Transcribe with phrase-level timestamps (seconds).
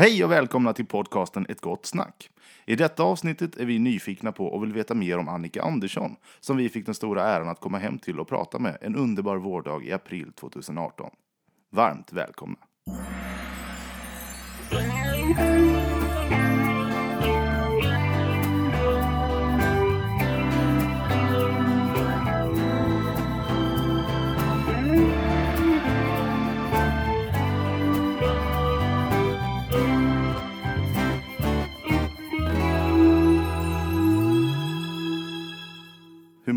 [0.00, 2.30] Hej och välkomna till podcasten Ett gott snack.
[2.66, 6.56] I detta avsnittet är vi nyfikna på och vill veta mer om Annika Andersson som
[6.56, 9.84] vi fick den stora äran att komma hem till och prata med en underbar vårdag
[9.84, 11.10] i april 2018.
[11.70, 12.56] Varmt välkomna!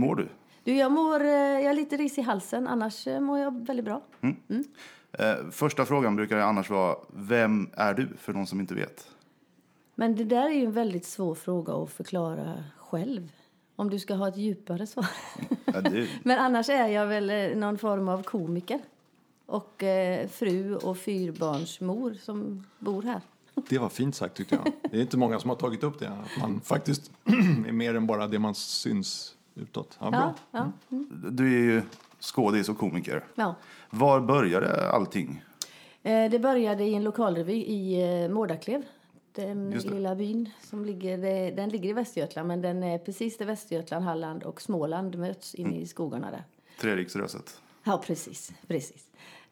[0.04, 0.28] Mår du?
[0.64, 3.86] Du, jag mår eh, jag är lite ris i halsen, annars eh, mår jag väldigt
[3.86, 4.02] bra.
[5.12, 9.08] Eh, första frågan brukar annars vara, vem är du för någon som inte vet?
[9.96, 13.32] Men det där är ju en väldigt svår fråga att förklara själv.
[13.76, 15.08] Om du ska ha ett djupare svar.
[15.66, 18.80] Ja, det, Men annars är jag väl eh, någon form av komiker.
[19.46, 23.22] Och eh, fru och fyrbarnsmor som bor här.
[23.70, 24.74] Det var fint sagt tyckte jag.
[24.92, 26.10] Det är inte många som har tagit upp det.
[26.10, 27.12] Att man faktiskt
[27.68, 29.98] är mer än bara det man syns utåt.
[30.02, 30.34] Ja, bra.
[30.52, 30.98] Ja, ja,
[31.32, 31.82] du är ju
[32.20, 33.24] skådis och komiker.
[33.36, 33.56] ja.
[33.90, 35.44] Var började allting?
[36.04, 38.84] Eh, Det började i en lokalrevy i eh, Mårdaklev.
[39.36, 44.06] Den lilla byn som ligger, den ligger i Västergötland men den är precis där Västergötland,
[44.06, 46.44] Halland och Småland möts inne i skogarna där.
[46.82, 47.62] Treriksröset.
[47.84, 48.52] Ja, precis.
[48.68, 49.04] precis.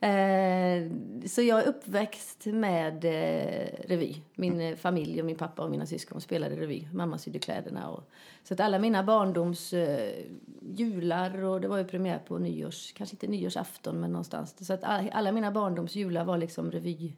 [0.01, 0.91] Eh,
[1.27, 4.15] så jag är uppväxt med eh, revy.
[4.35, 6.87] Min eh, familj och min pappa och mina syskon spelade revy.
[6.93, 7.89] Mamma sydde kläderna.
[7.89, 8.09] Och,
[8.43, 10.25] så att alla mina barndoms eh,
[10.61, 14.67] jular och det var ju premiär på nyårs, kanske inte nyårsafton men någonstans.
[14.67, 17.13] Så att alla, mina barndoms jular var liksom revy,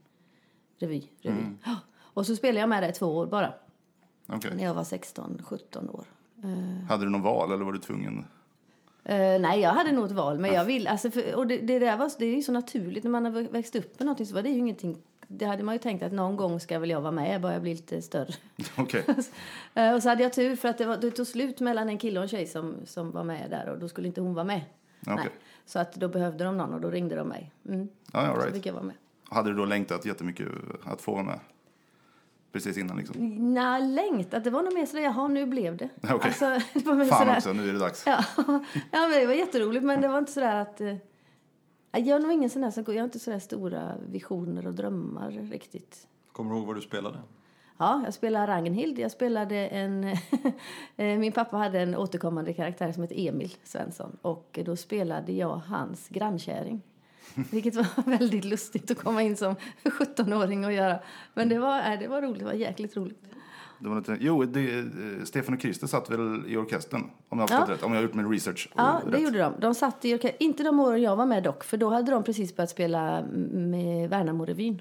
[0.79, 1.41] revy, revy.
[1.65, 1.75] Ja.
[1.99, 3.53] Och så spelade jag med det i två år bara.
[4.27, 4.51] Okej.
[4.55, 6.05] När jag var 16-17 år.
[6.89, 8.25] Hade du någon val eller var du tvungen?
[9.05, 10.39] Eh, nej, jag hade nog ett val.
[10.39, 13.03] Men jag vill, alltså, för, och det, det, där var, det är ju så naturligt
[13.03, 14.97] när man har växt upp med någonting så var det ju ingenting.
[15.27, 17.61] Det hade man ju tänkt att någon gång ska väl jag vara med, bara jag
[17.61, 18.33] blir lite större.
[18.77, 19.05] Okej.
[19.75, 21.97] Eh, och så hade jag tur för att det, var, det tog slut mellan en
[21.97, 24.45] kille och en tjej som, som var med där och då skulle inte hon vara
[24.45, 24.61] med.
[24.99, 25.29] Nej.
[25.65, 27.51] Så att då behövde de någon och då ringde de mig.
[27.69, 27.87] Mm.
[28.13, 28.55] Ja, all Så right.
[28.55, 28.95] fick jag vara med.
[29.29, 30.47] Hade du då längtat jättemycket
[30.83, 31.39] att få vara med?
[32.53, 33.15] Precis innan liksom?
[33.53, 34.43] Nej, längtat.
[34.43, 35.89] Det var nog mer sådär, jaha, nu blev det.
[36.03, 36.19] Okej.
[36.21, 37.37] Alltså, det var mer Fan sådär.
[37.37, 38.03] också, nu är det dags.
[38.05, 38.23] Ja,
[38.91, 40.81] ja men det var jätteroligt, men det var inte sådär att...
[40.81, 40.95] eh,
[41.91, 44.73] Jag är nog ingen sån där som går, jag har inte sådär stora visioner och
[44.73, 46.07] drömmar riktigt.
[46.31, 47.19] Kommer du ihåg vad du spelade?
[47.77, 48.99] Ja, jag spelade Ragnhild.
[48.99, 50.03] Jag spelade en...
[50.97, 54.17] eh, min pappa hade en återkommande karaktär som hette Emil Svensson.
[54.21, 56.81] Och då spelade jag hans grannkärring.
[57.51, 57.85] Vilket var
[58.17, 60.99] väldigt lustigt att komma in som 17-åring och göra.
[61.33, 63.21] Men det var, det var roligt, det var jäkligt roligt.
[63.79, 64.85] Det var lite, jo, det, eh,
[65.23, 67.03] Stefan och Christer satt väl i orkestern?
[67.29, 67.73] Om jag har Ja.
[67.73, 67.83] rätt.
[67.83, 69.11] Om jag har gjort min research Ja, rätt.
[69.11, 69.53] det gjorde de.
[69.59, 72.23] De satt i orke- Inte de åren jag var med dock, för då hade de
[72.23, 74.79] precis börjat spela med Värnamo-revyn.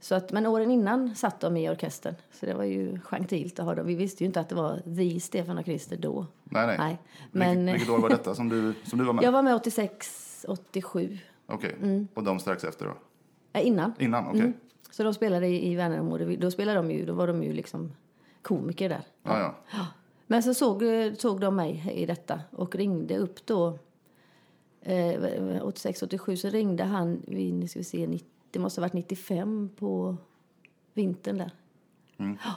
[0.00, 2.14] Så att, men åren innan satt de i orkestern.
[2.32, 3.86] Så det var ju gentilt att ha dem.
[3.86, 6.26] Vi visste ju inte att det var the Stefan och Christer då.
[6.44, 6.76] Nej, nej.
[6.78, 6.98] Nej.
[7.32, 9.24] Men Vilket, vilket år var detta som du, som du var med?
[9.24, 11.18] jag var med 86, 87.
[11.46, 11.76] Okej.
[11.82, 12.08] Mm.
[12.14, 12.94] Och de strax efter då?
[13.60, 13.92] Innan.
[13.98, 14.26] Innan?
[14.26, 14.40] Okej.
[14.40, 14.52] Mm.
[14.90, 16.40] Så de spelade i, i Värnamo-revyn.
[16.40, 17.92] Då spelade de ju, då var de ju liksom
[18.42, 19.02] komiker där.
[19.22, 19.86] Ja, ja.
[20.26, 20.82] Men så såg,
[21.18, 23.78] såg de mig i detta och ringde upp då.
[24.80, 28.92] Eh, 86-87 så ringde han, vid, nu ska vi se, 90, det måste ha varit
[28.92, 30.16] 95 på
[30.94, 31.50] vintern där.
[32.16, 32.54] Ja,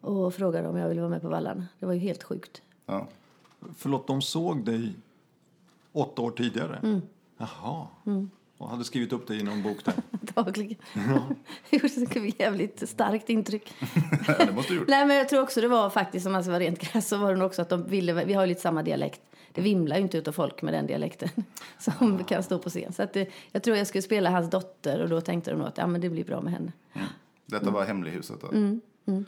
[0.00, 1.66] Och frågade om jag ville vara med på Vallarna.
[1.78, 2.62] Det var ju helt sjukt.
[2.86, 3.08] ja.
[3.76, 4.94] Förlåt, de såg dig
[5.92, 6.76] åtta år tidigare?
[6.82, 7.00] Mm.
[7.36, 7.86] Jaha.
[8.58, 9.94] Och hade skrivit upp dig i någon bok där?
[10.12, 10.76] Antagligen.
[11.70, 13.74] Det gjorde ett jävligt starkt intryck.
[14.28, 14.88] ja, det måste du gjort.
[14.88, 17.16] Nej, men jag tror också det var faktiskt, om man ska vara rent krass, så
[17.16, 19.20] var det också att de ville, vi har ju lite samma dialekt.
[19.52, 21.28] Det vimlar ju inte utav folk med den dialekten
[21.78, 22.92] som kan stå på scen.
[22.92, 25.66] Så att det, jag tror jag skulle spela hans dotter och då tänkte de nog
[25.68, 26.72] att ja, men det blir bra med henne.
[27.46, 28.48] Detta var Hemlighuset då?
[28.48, 28.80] Mm,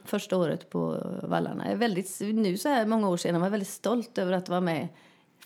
[0.04, 1.64] första året på Vallarna.
[1.64, 4.48] Jag är väldigt, nu så här många år senare var jag väldigt stolt över att
[4.48, 4.88] vara med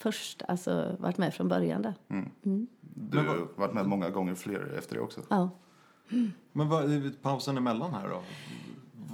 [0.03, 1.95] först, alltså varit med från början där.
[2.95, 5.21] Du har varit med många gånger fler efter det också.
[5.29, 5.51] Ja.
[6.53, 8.23] Men vad, pausen emellan här då?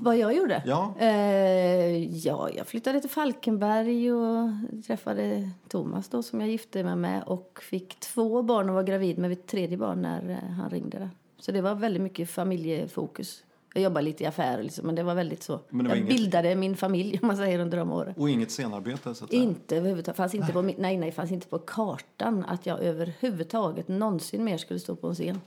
[0.00, 0.62] Vad jag gjorde?
[0.66, 0.94] Ja.
[0.98, 4.50] Eh, ja, jag flyttade till Falkenberg och
[4.86, 9.18] träffade Thomas då som jag gifte mig med och fick två barn och var gravid
[9.18, 11.10] med mitt tredje barn när eh, han ringde där.
[11.38, 13.44] Så det var väldigt mycket familjefokus.
[13.78, 15.60] Jag jobbade lite i affärer liksom, men det var väldigt så.
[15.68, 18.14] Men jag inget- bildade min familj om man säger under de åren.
[18.16, 19.42] Och inget scenarbete så att säga?
[19.42, 20.16] Inte överhuvudtaget.
[20.16, 24.80] Fanns inte på, nej, nej, fanns inte på kartan att jag överhuvudtaget någonsin mer skulle
[24.80, 25.40] stå på en scen.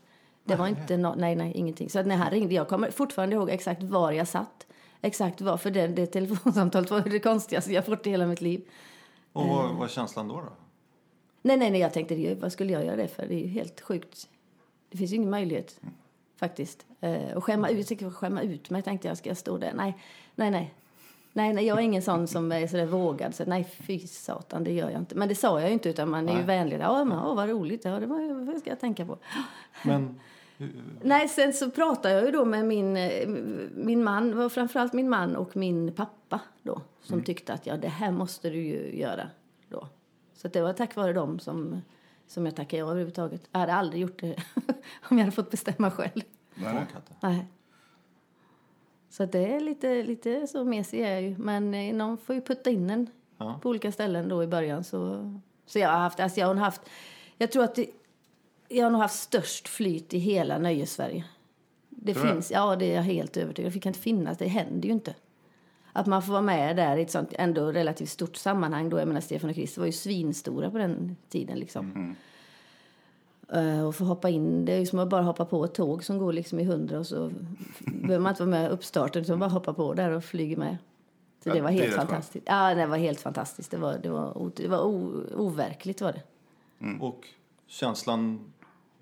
[0.43, 1.89] Det var inte no, nej, nej, ingenting.
[1.89, 4.67] Så att när han ringde, jag kommer fortfarande ihåg exakt var jag satt.
[5.01, 8.61] Exakt var, för det, det telefonsamtalet var det konstigaste jag fått i hela mitt liv.
[9.33, 10.35] Och vad var känslan då?
[10.35, 10.53] då?
[11.41, 13.25] Nej, nej, nej, jag tänkte, vad skulle jag göra det för?
[13.27, 14.27] Det är ju helt sjukt.
[14.91, 15.79] Det finns ju ingen möjlighet.
[16.41, 16.85] Faktiskt.
[17.01, 19.73] Eh, och skämma ut, jag skämma ut mig tänkte jag, ska jag stå där?
[19.73, 19.97] Nej,
[20.35, 20.73] nej, nej.
[21.33, 23.35] Nej, nej, jag är ingen sån som är sådär vågad.
[23.35, 25.15] Så, nej, fy satan, det gör jag inte.
[25.15, 26.79] Men det sa jag inte, utan man är ju vänlig.
[26.79, 27.85] Ja, men, åh, vad roligt.
[27.85, 29.17] Ja, det var, vad ska jag tänka på?
[29.83, 30.19] Men
[31.01, 32.97] Nej, sen så pratade jag ju då med min,
[33.75, 37.87] min man, var framförallt min man och min pappa då, som tyckte att ja, det
[37.87, 39.29] här måste du ju göra
[39.69, 39.87] då.
[40.33, 41.81] Så det var tack vare dem som,
[42.31, 43.49] som jag tackade ja överhuvudtaget.
[43.51, 44.35] Jag hade aldrig gjort det
[45.09, 46.21] om jag hade fått bestämma själv.
[46.55, 46.85] Nej,
[47.19, 47.45] nej.
[49.09, 51.37] Så det är lite, lite så mesig är jag ju.
[51.37, 53.59] Men eh, någon får ju putta in en Ja.
[53.61, 54.83] på olika ställen då i början.
[54.83, 55.31] Så,
[55.65, 56.81] så jag har haft, alltså jag har haft,
[57.37, 57.89] jag tror att det,
[58.67, 61.25] jag har nog haft störst flyt i hela Nöjessverige.
[61.89, 64.93] Det finns, ja det är jag helt övertygad Det kan inte finnas, det händer ju
[64.93, 65.15] inte.
[65.93, 69.07] Att man får vara med där i ett sånt ändå relativt stort sammanhang då, jag
[69.07, 72.15] menar Stefan och Christer var ju svinstora på den tiden liksom.
[73.53, 76.03] Eh, och få hoppa in, det är ju som att bara hoppa på ett tåg
[76.03, 77.31] som går liksom i hundra och så
[77.79, 80.77] behöver man inte vara med uppstarten utan bara hoppa på där och flyger med.
[81.43, 82.45] Så Ja, det var det helt rätt fantastiskt.
[82.49, 83.71] Ja, det var helt fantastiskt.
[83.71, 86.21] Det var, det var, det var o, overkligt var det.
[86.99, 87.27] Och
[87.67, 88.51] känslan,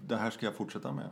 [0.08, 1.10] det här ska jag fortsätta med.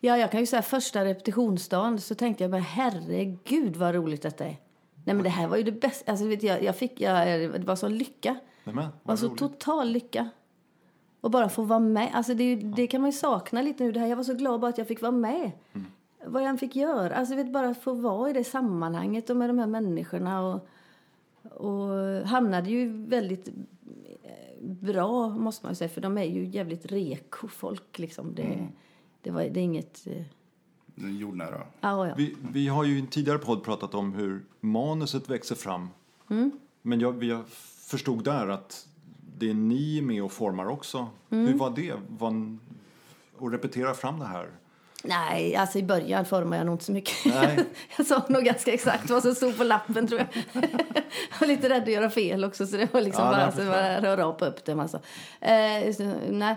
[0.00, 4.44] Ja, jag kan ju säga första repetitionsdagen så tänkte jag bara herregud vad roligt detta
[4.44, 4.56] är.
[5.04, 7.64] Nej men det här var ju det bästa, alltså vet jag, jag fick, jag, det
[7.66, 8.36] var sån lycka.
[8.64, 9.38] Nej, men, var så roligt.
[9.38, 10.28] total lycka.
[11.20, 13.92] Och bara få vara med, alltså det, ju- det kan man ju sakna lite nu
[13.92, 14.06] det här.
[14.06, 15.50] Jag var så glad bara att jag fick vara med.
[16.26, 19.48] Vad jag än fick göra, alltså vet bara få vara i det sammanhanget och med
[19.50, 20.68] de här människorna och,
[21.50, 21.88] och
[22.28, 23.48] hamnade ju väldigt
[24.22, 28.34] eh, bra måste man ju säga för de är ju jävligt reko folk liksom.
[28.34, 28.68] Det,
[29.22, 30.06] det, var, det är inget...
[31.00, 31.62] Den är jordnära.
[31.80, 32.14] Ja, ja.
[32.16, 35.88] Vi, vi har ju i en tidigare podd pratat om hur manuset växer fram.
[36.30, 36.50] Mm.
[36.82, 37.42] Men jag, jag
[37.86, 38.86] förstod där att
[39.38, 41.08] det är ni med och formar också.
[41.30, 41.46] Mm.
[41.46, 41.94] Hur var det?
[42.08, 42.56] Var,
[43.38, 44.50] att repetera fram det här?
[45.04, 47.14] Nej, alltså i början formade jag nog inte så mycket.
[47.24, 47.64] Nej.
[47.96, 50.28] jag sa nog ganska exakt vad som stod på lappen tror jag.
[51.30, 53.64] jag var lite rädd att göra fel också så det var liksom Ja, bara så
[53.64, 55.00] bara röra upp upp det massa.
[55.40, 56.56] Eh, så, nej.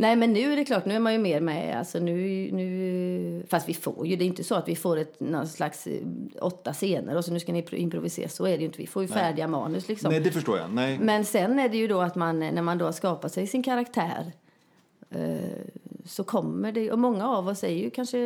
[0.00, 1.78] Nej men nu är det klart, nu är man ju mer med.
[1.78, 5.20] Alltså nu, nu, fast vi får ju, det är inte så att vi får ett,
[5.20, 6.02] någon slags eh,
[6.40, 8.28] åtta scener och så nu ska ni improvisera.
[8.28, 8.78] Så är det ju inte.
[8.78, 10.10] Vi får ju färdiga manus liksom.
[10.10, 10.72] Nej, det förstår jag.
[10.72, 10.98] Nej.
[10.98, 13.62] Men sen är det ju då att man, när man då har skapat sig sin
[13.62, 14.32] karaktär
[15.10, 15.38] eh,
[16.04, 18.18] så kommer det, och många av oss är ju kanske,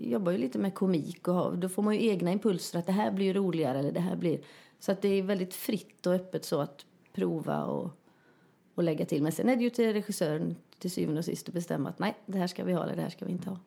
[0.00, 2.92] jobbar ju lite med komik och har, då får man ju egna impulser att det
[2.92, 4.40] här blir roligare eller det här blir,
[4.80, 7.90] så att det är väldigt fritt och öppet så att prova och,
[8.74, 9.22] och lägga till.
[9.22, 12.14] Men sen är det ju till regissören till syvende och sist att bestämma att nej,
[12.26, 13.58] det här ska vi ha eller det här ska vi inte ha.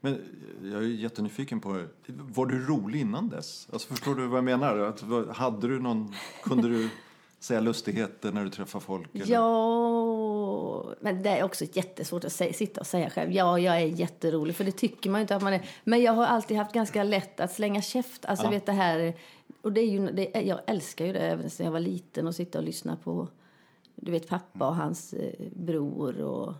[0.00, 0.18] Men
[0.62, 3.68] jag är jättenyfiken på, var du rolig innan dess?
[3.72, 4.78] Alltså förstår du vad jag menar?
[4.78, 6.88] Att, hade du någon, kunde du
[7.38, 9.14] säga lustigheter när du träffar folk?
[9.14, 9.26] Eller?
[9.32, 13.32] Ja, men det är också jättesvårt att säga, sitta och säga själv.
[13.32, 15.68] Ja, jag är jätterolig, för det tycker man inte att man är.
[15.84, 18.24] Men jag har alltid haft ganska lätt att slänga käft.
[18.24, 18.50] Alltså, Ja.
[18.50, 19.14] vet det här,
[19.62, 22.34] och det är ju, det, jag älskar ju det även sedan jag var liten och
[22.34, 23.28] sitta och lyssna på,
[23.94, 26.54] du vet pappa och hans eh, bror och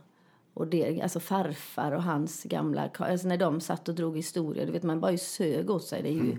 [0.55, 4.73] och det, alltså farfar och hans gamla, alltså när de satt och drog historier, du
[4.73, 6.03] vet man bara sög åt sig.
[6.03, 6.39] Det ju,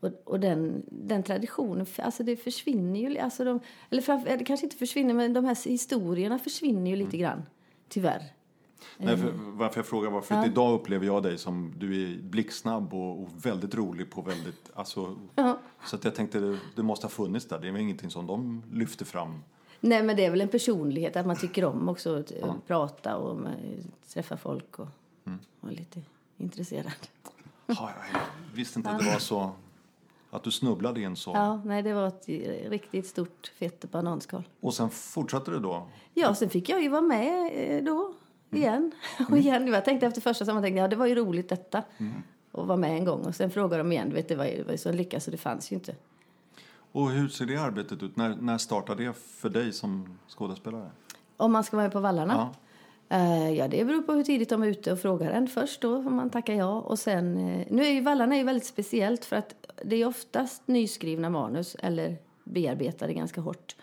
[0.00, 3.18] och, och den, den traditionen, alltså det försvinner ju.
[3.18, 3.60] Alltså de,
[3.90, 7.42] eller framför, det kanske inte försvinner, men de här historierna försvinner ju lite grann.
[7.88, 8.22] Tyvärr.
[8.96, 12.22] Nej, för, varför jag frågar var för att idag upplever jag dig som du är
[12.22, 15.58] blixtsnabb och, och väldigt rolig på väldigt, alltså, Ja.
[15.84, 17.58] så att jag tänkte det, det måste ha funnits där.
[17.58, 19.42] Det är väl ingenting som de lyfter fram.
[19.80, 23.16] Nej, men det är väl en personlighet att man tycker om också att eh, prata
[23.16, 24.88] och med, träffa folk och
[25.60, 26.00] vara lite
[26.36, 26.92] intresserad.
[27.66, 28.20] Ja, jag
[28.56, 29.50] visste inte att det var så,
[30.30, 31.30] att du snubblade i en så.
[31.30, 34.48] Ja, nej, det var ett eh, riktigt stort fett bananskal.
[34.60, 35.86] Och sen fortsatte du då?
[36.14, 38.14] Ja, sen fick jag ju vara med eh, då
[38.50, 38.92] igen.
[39.30, 39.66] Och igen.
[39.66, 41.82] Jag tänkte efter första sammanhanget, ja det var ju roligt detta.
[42.52, 44.56] Och vara med en gång och sen frågade de igen, du vet det var ju
[44.56, 45.94] det var ju så lyckat så det fanns ju inte.
[46.92, 48.16] Och hur ser det arbetet ut?
[48.16, 50.90] När, när startade det för dig som skådespelare?
[51.36, 52.34] Om man ska vara med på vallarna?
[52.34, 52.54] Ja.
[53.16, 55.96] Eh, ja, det beror på hur tidigt de är ute och frågar en först då,
[55.96, 56.80] om man tackar ja.
[56.80, 59.54] Och sen, eh, nu är ju vallarna är ju väldigt speciellt för att
[59.84, 63.76] det är oftast nyskrivna manus eller bearbetade ganska hårt.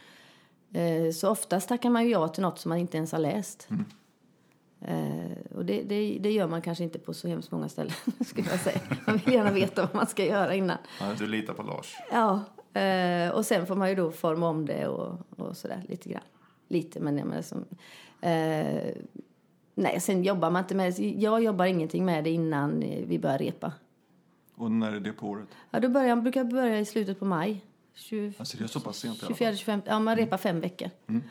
[0.73, 3.67] Eh, så oftast tackar man ju ja till något som man inte ens har läst.
[4.81, 7.93] Eh, och det, det, det gör man kanske inte på så hemskt många ställen,
[8.25, 8.79] skulle jag säga.
[9.07, 10.77] Man vill gärna veta vad man ska göra innan.
[11.17, 11.95] Du litar på Lars.
[12.11, 12.43] Ja,
[12.75, 16.23] eh, och sen får man ju då forma om det och, och sådär lite grann.
[16.67, 17.65] Lite, men jag menar som...
[18.21, 18.93] Eh,
[19.75, 20.99] nej, sen jobbar man inte med.
[20.99, 23.73] Jag jobbar ingenting med det innan vi börjar repa.
[24.55, 25.47] Och när är det på året?
[25.71, 27.61] Ja, då börjar, brukar jag börja i slutet på maj.
[27.93, 29.37] 20, Alltså det är så pass sent i alla fall.
[29.37, 30.89] 24, 25, ja man repar fem veckor.
[31.07, 31.21] Ja.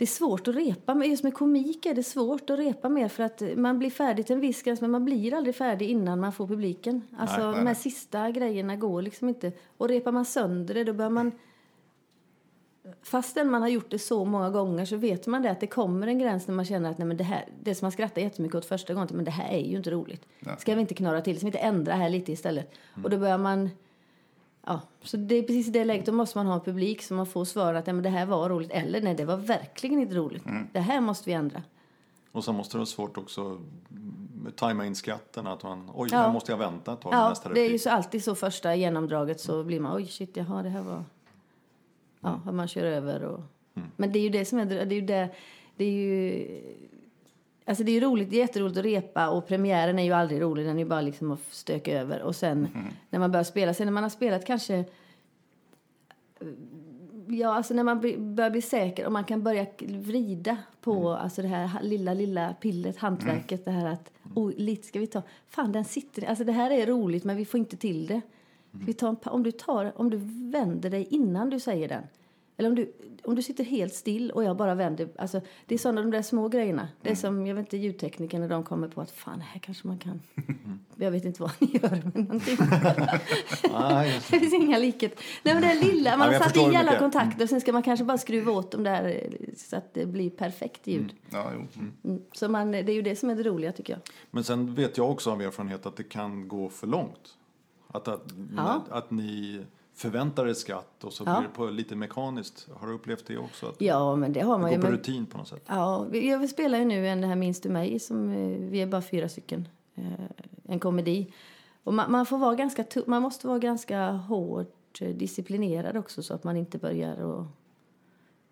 [0.00, 1.04] Det är svårt att repa.
[1.04, 4.34] Just med komik är det svårt att repa mer för att man blir färdig till
[4.34, 7.02] en viss gräns men man blir aldrig färdig innan man får publiken.
[7.18, 7.66] Alltså Nej, nej, de nej.
[7.66, 9.52] här sista grejerna går liksom inte.
[9.76, 11.32] Och repar man sönder det då bör man
[13.02, 16.06] Fastän man har gjort det så många gånger så vet man det att det kommer
[16.06, 18.56] en gräns när man känner att nej, men det, här, det som man skrattar jättemycket
[18.56, 20.26] åt första gången, men det här är ju inte roligt.
[20.58, 22.70] Ska vi inte knorra till, ska vi inte ändra här lite istället?
[23.04, 23.70] Och då börjar man
[24.66, 27.26] Ja, så det är precis i det läget då måste man ha publik så man
[27.26, 30.14] får svara att ja, men det här var roligt eller nej, det var verkligen inte
[30.14, 30.44] roligt.
[30.72, 31.62] Det här måste vi ändra.
[32.32, 33.60] Och så måste det vara svårt också
[34.56, 35.46] tajma in skratten.
[35.46, 36.18] Att man, oj, Ja.
[36.18, 38.74] här måste jag vänta ett tag Ja, nästa det är ju så alltid så första
[38.74, 41.04] genomdraget så blir man oj shit, jaha det här var...
[42.20, 43.40] Ja, att man kör över och...
[43.96, 45.28] Men det är ju det som är, det är ju det,
[45.76, 46.60] det är ju...
[47.64, 50.66] Alltså det är roligt, det är jätteroligt att repa och premiären är ju aldrig rolig,
[50.66, 52.22] den är ju bara liksom att stöka över.
[52.22, 52.68] Och sen
[53.10, 54.84] när man börjar spela, sen när man har spelat kanske
[57.28, 58.00] Ja, alltså när man
[58.34, 62.96] börjar bli säker och man kan börja vrida på alltså det här lilla, lilla pillet,
[62.96, 63.64] hantverket.
[63.64, 66.86] Det här att, oh, lite ska vi ta, fan den sitter, alltså det här är
[66.86, 68.20] roligt men vi får inte till det.
[68.70, 72.02] Ska Vi tar en, om, du tar, om du vänder dig innan du säger den.
[72.60, 72.92] Eller om du,
[73.24, 75.08] om du sitter helt still och jag bara vänder.
[75.18, 76.88] Alltså, det är sådana de där små grejerna.
[77.02, 79.86] Det är som, jag vet inte, ljudtekniker när de kommer på att fan, här kanske
[79.86, 80.20] man kan.
[80.96, 82.56] Jag vet inte vad ni gör, men någonting.
[83.74, 84.10] Ah, det.
[84.20, 85.20] Finns inga likhet.
[85.42, 86.98] Nej, men det här lilla, Ja, man men har satt i alla mycket.
[86.98, 90.86] kontakter sen ska man kanske bara skruva åt dem där så att det blir perfekt
[90.86, 91.14] ljud.
[91.30, 91.50] Ja.
[91.50, 91.66] Mm.
[92.04, 92.22] Mm.
[92.32, 94.00] Så man, det är ju det som är det roliga tycker jag.
[94.30, 97.36] Men sen vet jag också av erfarenhet att det kan gå för långt.
[97.88, 98.24] Att, att,
[98.56, 98.84] Ja.
[98.90, 99.60] att ni
[100.00, 101.38] förväntar er skratt och så Ja.
[101.38, 102.68] blir det på lite mekaniskt.
[102.74, 103.66] Har du upplevt det också?
[103.66, 104.80] Att Ja, men det har man det ju.
[104.82, 105.62] går på rutin på något sätt?
[105.66, 107.98] ja, jag spelar ju nu en det här Minns du mig?
[108.00, 109.68] Som, eh, vi är bara fyra stycken.
[109.94, 110.04] Eh,
[110.64, 111.32] En komedi.
[111.84, 116.34] Och man, man får vara ganska man måste vara ganska hårt eh, disciplinerad också så
[116.34, 117.44] att man inte börjar och...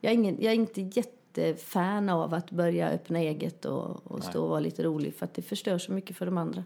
[0.01, 4.43] Jag är, ingen, jag är inte jättefan av att börja öppna eget och, och stå
[4.43, 6.65] och vara lite rolig för att det förstör så mycket för de andra.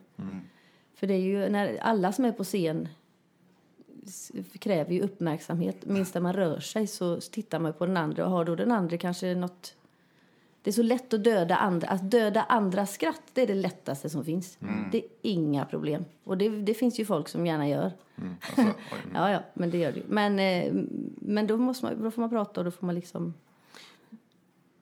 [0.94, 2.88] För det är ju när alla som är på scen
[4.58, 5.76] kräver ju uppmärksamhet.
[5.86, 8.72] Minst när man rör sig så tittar man på den andra och har då den
[8.72, 9.74] andra kanske något...
[10.62, 11.88] Det är så lätt att döda andra.
[11.88, 14.58] Att döda andra skratt, det är det lättaste som finns.
[14.92, 16.04] Det är inga problem.
[16.24, 17.92] Och det, det finns ju folk som gärna gör.
[18.40, 18.98] Alltså, oj.
[19.14, 20.02] Ja, ja, men det gör det.
[20.08, 20.72] Men, eh,
[21.16, 23.34] men då, måste man, då får man prata och då får man liksom...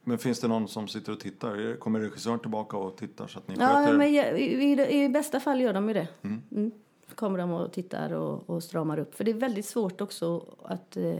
[0.05, 1.77] Men finns det någon som sitter och tittar?
[1.77, 3.99] Kommer regissören tillbaka och tittar så att ni Ja, sköter?
[3.99, 6.09] men i, i, i bästa fall gör de ju det.
[6.23, 6.71] Mm.
[7.14, 9.14] Kommer de och tittar och, och stramar upp.
[9.14, 11.14] För det är väldigt svårt också att eh,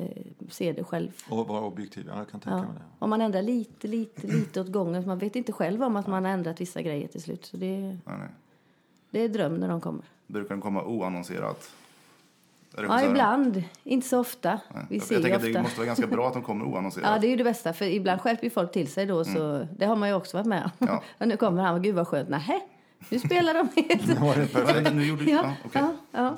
[0.50, 1.11] se det själv.
[1.30, 2.06] Och vara objektiv?
[2.09, 2.62] Ja, jag kan tänka Ja.
[2.62, 2.82] mig det.
[2.99, 5.06] Om man ändrar lite, lite, lite åt gången.
[5.06, 7.44] Man vet inte själv om att man har ändrat vissa grejer till slut.
[7.44, 8.28] Så det, nej.
[9.11, 10.04] det är dröm när de kommer.
[10.26, 11.70] Brukar den komma oannonserat?
[12.76, 13.62] Ja, ibland.
[13.85, 14.61] Inte så ofta.
[14.75, 14.85] Nej.
[14.90, 15.62] Vi jag, ser jag att det ofta.
[15.62, 17.11] måste vara ganska bra att de kommer oannonserat.
[17.11, 17.73] Ja, det är ju det bästa.
[17.73, 19.25] För ibland skärper ju folk till sig då.
[19.25, 20.87] Så Det har man ju också varit med om.
[20.88, 21.02] Ja.
[21.18, 21.82] Och nu kommer han.
[21.82, 22.28] Gud vad skönt.
[22.28, 22.61] Nähä,
[23.09, 24.85] nu spelar de helt...
[24.85, 25.83] Men nu gjorde, ja, Ja, okej.
[25.83, 26.37] ja, ja.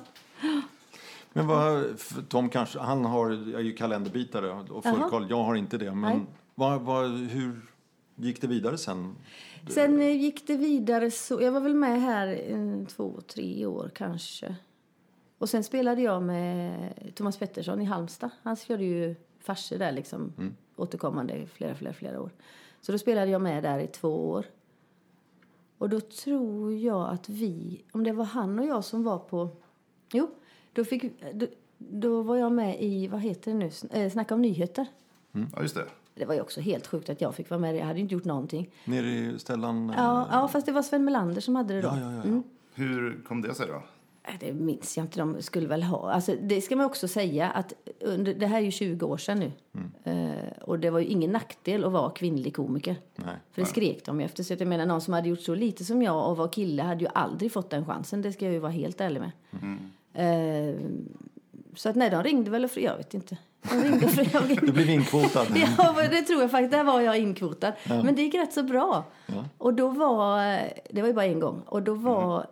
[1.32, 1.84] Men vad,
[2.28, 5.26] Tom kanske, han har, är ju kalenderbitare och full koll.
[5.30, 5.94] Jag har inte det.
[5.94, 7.60] Men vad, vad, hur
[8.16, 9.16] gick det vidare sen?
[9.68, 11.42] Sen eh, gick det vidare så...
[11.42, 14.56] Jag var väl med här eh, två, tre år kanske.
[15.38, 18.30] Och sen spelade jag med Thomas Pettersson i Halmstad.
[18.42, 20.32] Han körde ju farser där liksom
[20.76, 22.30] återkommande i flera, flera, flera år.
[22.80, 24.46] Så då spelade jag med där i två år.
[25.82, 29.48] Och då tror jag att vi, om det var han och jag som var på...
[30.12, 30.30] Jo,
[30.72, 31.46] då, fick, då,
[31.78, 34.86] då var jag med i, vad heter det nu, eh, Snacka om nyheter.
[35.32, 35.86] Ja, just det.
[36.14, 37.76] Det var ju också helt sjukt att jag fick vara med.
[37.76, 38.70] Jag hade inte gjort någonting.
[38.84, 39.92] Nere i Stellan?
[39.96, 41.88] Ja, ja fast det var Sven Melander som hade det då.
[41.88, 42.22] ja, ja, ja.
[42.22, 42.42] Mm.
[42.74, 43.82] Hur kom det sig då?
[44.28, 45.18] Nej, Det minns jag inte.
[45.18, 46.12] De skulle väl ha.
[46.12, 49.38] Alltså, det ska man också säga att under, det här är ju 20 år sedan
[49.38, 49.52] nu.
[50.04, 50.31] Eh,
[50.62, 52.96] och det var ju ingen nackdel att vara kvinnlig komiker.
[53.16, 53.34] Nej.
[53.52, 54.42] För det skrek de ju efter.
[54.42, 56.82] Så att jag menar, någon som hade gjort så lite som jag och var kille
[56.82, 58.22] hade ju aldrig fått den chansen.
[58.22, 59.30] Det ska jag ju vara helt ärlig med.
[60.14, 60.74] Eh,
[61.74, 63.36] så att nej, de ringde väl och Jag vet inte.
[63.70, 64.54] De ringde frågade.
[64.66, 65.46] Du blev inkvotad.
[65.78, 66.72] Ja, det tror jag faktiskt.
[66.72, 67.72] Där var jag inkvotad.
[67.84, 69.04] Men det gick rätt så bra.
[69.58, 70.38] Och då var,
[70.90, 71.62] det var ju bara en gång.
[71.66, 72.46] Och då var,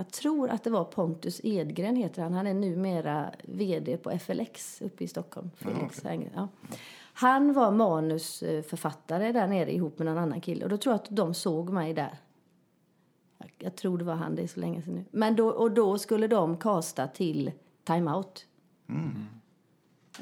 [0.00, 2.34] jag tror att det var Pontus Edgren heter han.
[2.34, 5.50] Han är numera vd på FLX uppe i Stockholm.
[5.56, 6.48] Felix Herngren, ja.
[7.12, 10.64] Han var manusförfattare där nere ihop med någon annan kille.
[10.64, 12.18] Och då tror jag att de såg mig där.
[13.58, 15.04] Jag, tror det var han, det är så länge sedan nu.
[15.10, 17.52] Men då, och då skulle de kasta till
[17.84, 18.46] Time Out.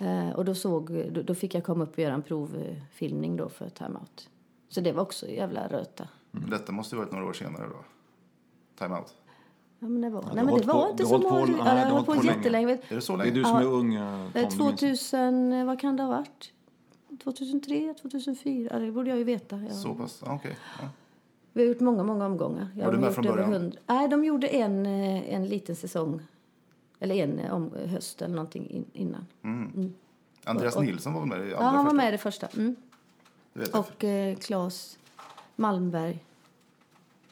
[0.00, 3.48] Eh, och då, såg, då, då fick jag komma upp och göra en provfilmning då
[3.48, 4.30] för Time Out.
[4.68, 6.08] Så det var också jävla röta.
[6.30, 7.84] Men Detta måste ju varit några år senare då?
[8.78, 9.14] Time out?
[9.80, 11.28] Ja, men det var, du nej, men det hållit på- var du inte så hållit
[11.28, 11.46] på- många.
[11.46, 12.36] Ja, du har jag har hållit hållit på på länge.
[12.38, 12.78] jättelänge.
[12.88, 13.38] Är det så Det är länge?
[13.38, 13.68] du som är Ja.
[13.68, 14.26] ung, eh, Tom.
[14.26, 14.56] Eh, du minns.
[14.56, 16.52] 2000, vad kan det ha varit?
[17.24, 18.78] 2003, 2004.
[18.78, 19.56] Det borde jag ju veta.
[19.58, 20.22] Jag, Så pass?
[20.26, 20.56] Ja, Okej.
[20.82, 20.88] Ja.
[21.52, 22.68] Vi har gjort många, många omgångar.
[22.76, 23.52] Jag Var du med från början?
[23.52, 26.20] 100 Nej, de gjorde en, eh, en liten säsong.
[27.00, 29.26] Eller en eh, om, höst eller någonting in, innan.
[30.44, 31.96] Andreas Och- Nilsson var med i Ja, han var första?
[31.96, 32.46] med i det första.
[32.46, 32.76] Mm.
[33.52, 33.74] Det.
[33.74, 34.98] Och eh, Claes
[35.56, 36.24] Malmberg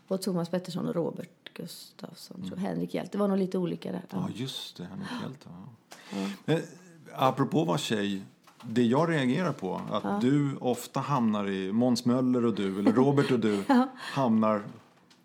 [0.08, 2.36] och Thomas Pettersson och Robert Gustafsson.
[2.36, 2.48] Mm.
[2.48, 2.58] tror.
[2.58, 3.12] Henrik Hjelt.
[3.12, 4.02] Det var nog lite olika där.
[4.10, 4.28] Ja, Ja.
[4.34, 4.84] just det.
[4.84, 5.46] Henrik Hjelt.
[6.46, 6.52] Ja.
[6.54, 6.60] Eh,
[7.14, 8.22] apropå att vara tjej.
[8.62, 13.30] Det jag reagerar på, att du ofta hamnar i Måns Möller och du, eller Robert
[13.30, 13.62] och du,
[13.96, 14.62] hamnar...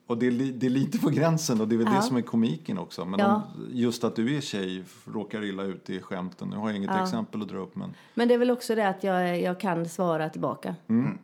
[0.08, 2.02] Och det är, li, det är lite på gränsen och det är väl det Ja.
[2.02, 3.06] som är komiken också.
[3.06, 3.36] Men Ja.
[3.36, 6.48] om, just att du är tjej råkar illa ut i skämten.
[6.50, 7.04] Nu har jag inget Ja.
[7.04, 7.94] exempel att dra upp men...
[8.14, 10.76] Men det är väl också det att jag, jag kan svara tillbaka.
[10.88, 11.18] Mm.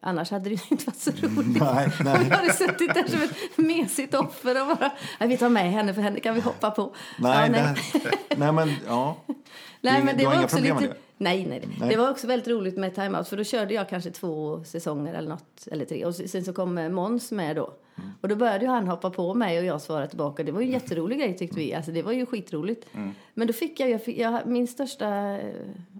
[0.00, 1.62] Annars hade det inte varit så roligt.
[1.62, 2.26] Nej, nej.
[2.30, 5.94] Jag hade suttit där som ett mesigt offer och bara, nej, vi tar med henne
[5.94, 6.94] för henne kan vi hoppa på.
[7.18, 7.74] Nej, Ja, nej.
[8.36, 9.16] nej men ja.
[9.80, 10.94] Nej, men du det har var inga också problem med lite...
[10.94, 11.00] det?
[11.18, 11.76] Nej, nej, nej.
[11.80, 11.88] Nej.
[11.88, 15.28] Det var också väldigt roligt med timeout för då körde jag kanske två säsonger eller
[15.28, 16.04] något, eller tre.
[16.04, 17.72] Och sen så kom Måns med då.
[17.98, 18.10] Mm.
[18.20, 20.42] Och då började han hoppa på mig och jag svarade tillbaka.
[20.42, 21.74] Det var en jätterolig grej tyckte vi.
[21.74, 22.86] Alltså det var ju skitroligt.
[22.94, 23.14] Mm.
[23.34, 25.54] Men då fick jag, jag, fick, jag min största eh,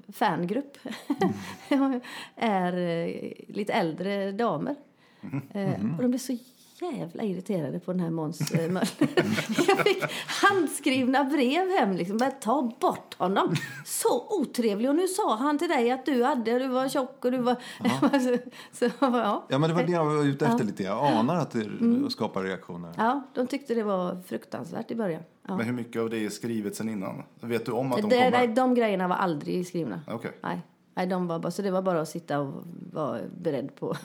[0.08, 0.78] fangrupp
[2.36, 4.74] är eh, lite äldre damer.
[5.20, 5.42] Mm.
[5.54, 6.32] Eh, och de blev så
[6.84, 8.60] jävla irriterade på den här Måns eh.
[9.68, 11.92] Jag fick handskrivna brev hem.
[11.96, 12.18] Liksom.
[12.18, 13.54] Bara ta bort honom.
[13.84, 14.88] Så otrevlig.
[14.90, 17.56] Och nu sa han till dig att du hade, du var tjock och du var...
[18.20, 18.38] så,
[18.72, 19.44] så, ja.
[19.48, 20.82] Ja, men det var det jag var ute efter lite.
[20.82, 22.10] Jag anar att det Mm.
[22.10, 22.92] skapar reaktioner.
[22.96, 25.22] ja, de tyckte det var fruktansvärt i början.
[25.48, 25.56] Ja.
[25.56, 27.22] Men hur mycket av det är skrivet sen innan?
[27.40, 28.30] Vet du om att de Det, kommer?
[28.30, 30.00] nej, de grejerna var aldrig skrivna.
[30.08, 30.30] Okej.
[30.42, 30.60] Nej.
[30.96, 33.96] Nej, de var bara, så det var bara att sitta och vara beredd på...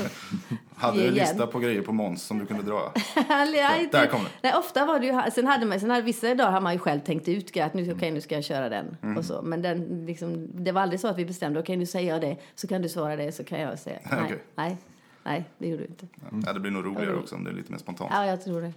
[0.74, 2.92] Hade du en lista på grejer på Måns som du kunde dra?
[3.28, 4.30] nej, där kom det.
[4.42, 5.30] Nej, ofta var det ju...
[5.30, 7.92] Sen hade man, sen hade, vissa dagar har man ju själv tänkt ut att nu,
[7.92, 8.96] okej, nu ska jag köra den.
[9.02, 9.16] Mm.
[9.16, 9.42] Och så.
[9.42, 12.36] Men den, liksom, det var aldrig så att vi bestämde, okej, nu säger jag det,
[12.54, 13.98] så kan du svara det, så kan jag säga.
[14.10, 14.38] Nej, Okej.
[14.54, 14.76] nej,
[15.22, 16.06] nej, det gjorde du inte.
[16.46, 18.10] Ja, det blir nog roligare också om det är lite mer spontant.
[18.14, 18.72] Ja, jag tror det.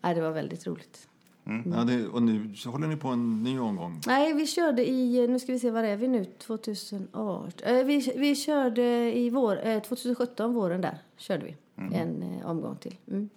[0.00, 1.08] Nej, det var väldigt roligt.
[1.44, 4.00] Ja, det, och nu så håller ni på en ny omgång.
[4.06, 7.68] Nej, vi körde i, nu ska vi se, vad är vi nu, 2018?
[7.68, 11.56] Eh, vi, vi körde i vår, eh, 2017, våren där, körde vi
[11.96, 12.96] en eh, omgång till.
[13.08, 13.28] Mm.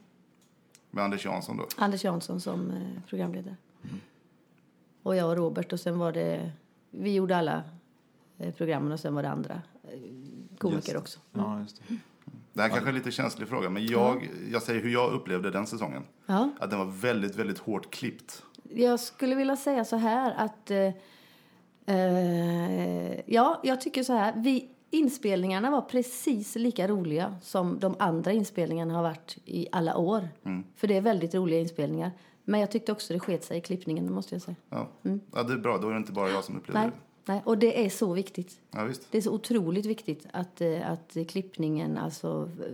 [0.92, 1.68] Med Anders Jansson då?
[1.78, 3.56] Anders Jansson som eh, programledare.
[5.04, 6.52] Och jag och Robert och sen var det,
[6.92, 7.64] vi gjorde alla
[8.38, 10.00] eh, programmen och sen var det andra eh,
[10.58, 11.20] komiker också.
[11.32, 11.98] Ja, just det.
[12.58, 15.52] Det här kanske är en lite känslig fråga, men jag, jag säger hur jag upplevde
[15.52, 16.04] den säsongen.
[16.26, 16.50] Ja.
[16.60, 18.44] Att den var väldigt, väldigt hårt klippt.
[18.64, 20.72] Jag skulle vilja säga så här att...
[20.72, 20.94] Eh,
[21.96, 24.34] eh, ja, jag tycker så här.
[24.36, 30.30] Vi, inspelningarna var precis lika roliga som de andra inspelningarna har varit i alla år.
[30.76, 32.12] För det är väldigt roliga inspelningar.
[32.44, 34.56] Men jag tyckte också det sket sig i klippningen, måste jag säga.
[34.70, 34.88] Ja.
[35.34, 35.78] ja, det är bra.
[35.78, 37.07] Då är det inte bara jag som upplevde Nej, det.
[37.28, 38.60] Nej, och det är så viktigt.
[38.72, 38.90] Ja.
[39.12, 42.50] Det är så otroligt viktigt att, eh, att klippningen, alltså...
[42.60, 42.72] eh,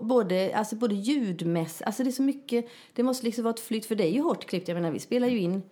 [0.00, 3.86] Både, alltså både ljudmässigt, alltså det är så mycket, det måste liksom vara ett flytt,
[3.86, 4.68] för det är ju hårt klippt.
[4.68, 5.62] Jag menar, vi spelar ju in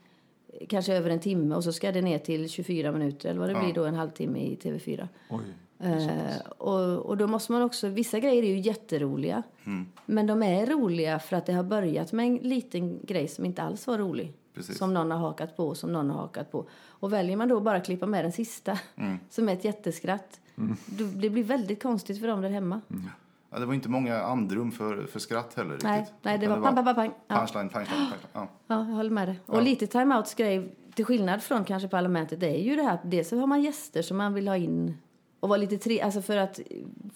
[0.52, 3.48] eh, kanske över en timme och så ska det ner till 24 minuter, eller vad
[3.48, 3.62] det Ja.
[3.64, 5.08] blir då, en halvtimme i TV4.
[5.30, 5.40] Oj.
[5.80, 9.42] Eh, och, och då måste man också, vissa grejer är ju jätteroliga.
[9.66, 9.86] Mm.
[10.06, 13.62] Men de är roliga för att det har börjat med en liten grej som inte
[13.62, 14.32] alls var rolig.
[14.54, 14.78] Precis.
[14.78, 16.68] Som någon har hakat på, som någon har hakat på.
[16.88, 19.18] Och väljer man då bara att klippa med den sista, Mm.
[19.30, 20.40] som är ett jätteskratt.
[20.86, 22.80] Då, det blir väldigt konstigt för dem där hemma.
[23.50, 25.70] Ja, det var inte många andrum för, för skratt heller.
[25.70, 25.84] Riktigt.
[25.84, 27.12] Nej, nej, det Utan var pang, pang, pang.
[27.26, 27.36] Ja.
[27.36, 28.20] Punchline, punchline, punchline.
[28.32, 28.48] Ja.
[28.66, 29.40] Ja, jag håller med dig.
[29.46, 33.28] Och lite time-outs grej, till skillnad från kanske parlamentet, det är ju det här, dels
[33.28, 34.96] så har man gäster som man vill ha in
[35.40, 36.60] och vara lite tre, alltså för att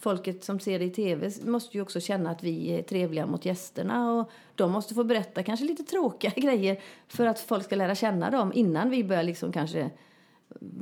[0.01, 3.45] folket som ser det i tv måste ju också känna att vi är trevliga mot
[3.45, 7.95] gästerna och de måste få berätta kanske lite tråkiga grejer för att folk ska lära
[7.95, 9.91] känna dem innan vi börjar liksom kanske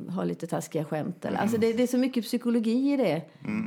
[0.09, 1.25] ha lite taskiga skämt.
[1.25, 3.23] Eller, alltså det, det är så mycket psykologi i det.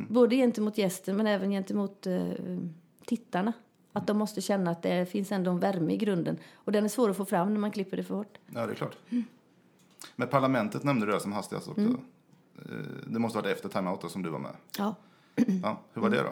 [0.09, 2.27] Både gentemot gästen men även gentemot eh,
[3.05, 3.53] tittarna.
[3.93, 6.37] Att de måste känna att det finns ändå en värme i grunden.
[6.53, 8.37] Och den är svår att få fram när man klipper det för hårt.
[8.53, 8.97] ja, det är klart.
[10.15, 11.81] Men parlamentet nämnde du där som hastigast också.
[11.81, 11.99] Mm.
[12.57, 12.71] Eh,
[13.07, 14.51] Det måste ha varit efter timeouten som du var med.
[14.77, 14.95] Ja.
[15.63, 16.23] Ja, hur var det då?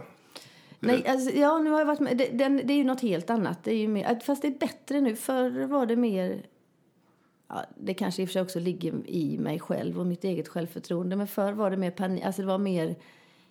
[0.80, 2.18] Det- Nej, alltså, ja, nu har jag varit med.
[2.18, 3.64] Det, den, det är ju något helt annat.
[3.64, 5.16] Det är ju mer, fast det är bättre nu.
[5.16, 6.46] Förr var det mer...
[7.48, 10.48] Ja, det kanske i och för sig också ligger i mig själv och mitt eget
[10.48, 11.16] självförtroende.
[11.16, 12.24] Men förr var det mer panik.
[12.24, 12.96] Alltså det var mer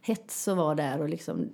[0.01, 1.49] hets att vara där och liksom...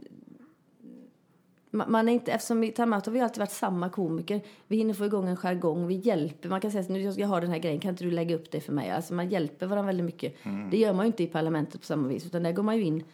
[1.77, 4.41] Man är inte, eftersom i har vi alltid varit samma komiker.
[4.67, 6.49] Vi hinner få igång en jargong, vi hjälper.
[6.49, 8.35] Man kan säga att nu ska jag ha den här grejen, kan inte du lägga
[8.37, 8.91] upp det för mig?
[8.91, 10.35] Alltså man hjälper varandra väldigt mycket.
[10.71, 12.27] Det gör man ju inte i parlamentet på samma vis.
[12.27, 13.05] Utan där går man ju in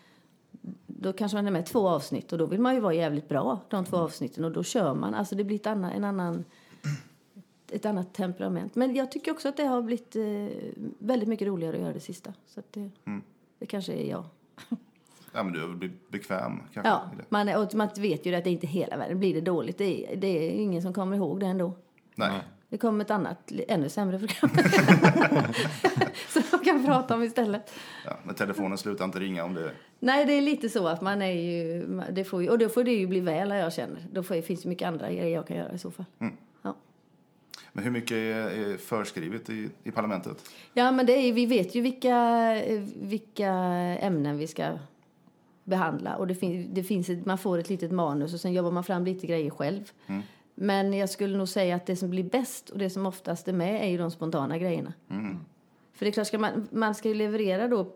[0.86, 3.60] då kanske man är med två avsnitt och då vill man ju vara jävligt bra
[3.68, 5.14] de två avsnitten och då kör man.
[5.14, 6.44] Alltså det blir ett annan, en annan,
[7.70, 8.74] ett annat temperament.
[8.74, 10.22] Men jag tycker också att det har blivit eh,
[10.98, 12.34] väldigt mycket roligare att göra det sista.
[12.46, 13.22] Så det, Mm.
[13.58, 14.24] det kanske är jag.
[15.32, 16.90] Ja, men du har väl blivit bekväm kanske?
[16.90, 17.24] Ja, det.
[17.28, 19.18] man, och man vet ju att det är inte hela världen.
[19.18, 21.72] Blir det dåligt, det är, det är ingen som kommer ihåg det ändå.
[22.14, 22.40] Nej.
[22.68, 24.50] Det kommer ett annat, ännu sämre program.
[26.28, 27.72] så de kan prata om istället.
[28.04, 29.70] Ja, när telefonen slutar inte ringa om det...
[29.98, 31.86] Nej, det är lite så att man är ju...
[32.10, 34.06] Det får ju och då får det ju bli väl, jag känner.
[34.12, 36.04] Då får, finns det mycket andra grejer jag kan göra i så fall.
[36.62, 36.76] Ja.
[37.72, 40.50] Men hur mycket är, är förskrivet i, i parlamentet?
[40.72, 42.16] Ja, men det är, vi vet ju vilka,
[42.56, 43.50] eh, vilka
[44.00, 44.78] ämnen vi ska
[45.64, 46.16] behandla.
[46.16, 48.84] Och det fin, det finns ett, man får ett litet manus och sen jobbar man
[48.84, 49.92] fram lite grejer själv.
[50.54, 53.52] Men jag skulle nog säga att det som blir bäst och det som oftast är
[53.52, 54.92] med är ju de spontana grejerna.
[55.92, 57.92] För det är klart, ska man, man ska ju leverera då,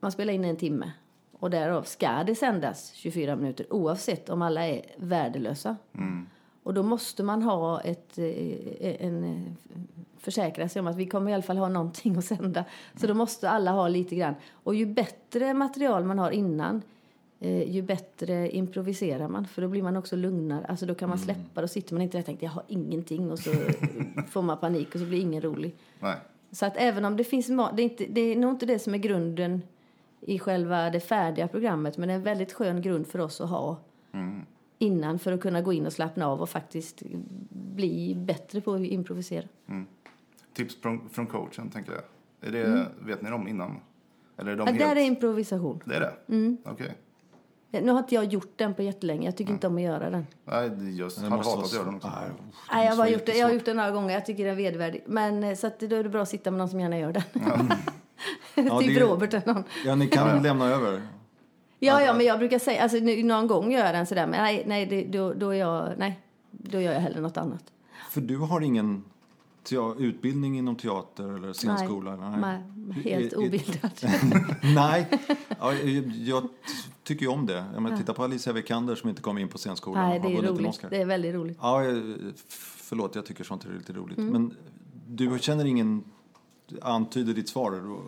[0.00, 0.92] man spelar in en timme.
[1.32, 5.76] Och därav ska det sändas 24 minuter oavsett om alla är värdelösa.
[6.62, 9.52] Och då måste man ha ett, eh, en, eh,
[10.18, 12.64] försäkra sig om att vi kommer i alla fall ha någonting att sända.
[12.96, 14.34] Så då måste alla ha lite grann.
[14.52, 16.82] Och ju bättre material man har innan,
[17.66, 19.46] ju bättre improviserar man.
[19.46, 20.66] För då blir man också lugnare.
[20.66, 23.30] Alltså då kan man släppa, då sitter man inte där och tänker jag har ingenting
[23.30, 23.50] och så
[24.30, 25.74] får man panik och så blir ingen rolig.
[26.00, 26.16] Nej.
[26.50, 28.94] Så att även om det finns det är, inte, det är nog inte det som
[28.94, 29.62] är grunden
[30.20, 33.50] i själva det färdiga programmet men det är en väldigt skön grund för oss att
[33.50, 33.78] ha
[34.78, 37.02] innan för att kunna gå in och slappna av och faktiskt
[37.50, 39.44] bli bättre på att improvisera.
[40.52, 42.02] Tips från, från coachen, tänker jag.
[42.48, 43.80] Är det, Vet ni dem innan?
[44.36, 44.78] Eller är de Ja, helt...
[44.78, 45.80] där är improvisation.
[45.84, 46.56] Det är det?
[46.64, 46.94] Okej.
[47.80, 49.24] Nu har inte jag gjort den på jättelänge.
[49.24, 50.26] Jag tycker inte om att göra den.
[50.44, 52.08] Nej, jag måste hatat vara att göra den också.
[52.08, 52.30] Nej,
[52.72, 53.32] Nej, jag, har gjort det.
[53.38, 54.14] jag har gjort den några gånger.
[54.14, 55.02] Jag tycker den är vedervärdig.
[55.06, 57.12] Men eh, så att då är det bra att sitta med någon som gärna gör
[57.12, 57.22] den.
[58.54, 59.64] Ja, typ det- Robert eller någon.
[59.84, 61.02] Ja, ni kan lämna över.
[61.78, 64.62] Ja, ja, men jag brukar säga, alltså någon gång gör jag den sådär, men nej,
[64.66, 67.64] nej, det, då, då är jag, nej, då gör jag hellre något annat.
[68.10, 69.04] För du har ingen
[69.98, 72.16] utbildning inom teater eller scenskola?
[72.16, 72.62] Nej,
[73.04, 73.90] helt Är- är- obildad.
[74.74, 75.06] Nej,
[75.60, 75.72] ja,
[76.24, 76.48] jag
[77.02, 77.64] tycker ju om det.
[77.74, 80.08] Jag menar, titta på Alicia Vikander som inte kom in på scenskolan.
[80.08, 80.84] nej, det är roligt.
[80.90, 81.58] Det är väldigt roligt.
[81.60, 81.80] Ja,
[82.48, 84.18] förlåt, jag tycker sånt är lite roligt.
[84.18, 84.30] Mm.
[84.32, 84.54] Men
[85.08, 86.04] du känner ingen,
[86.82, 87.98] antyder ditt svar,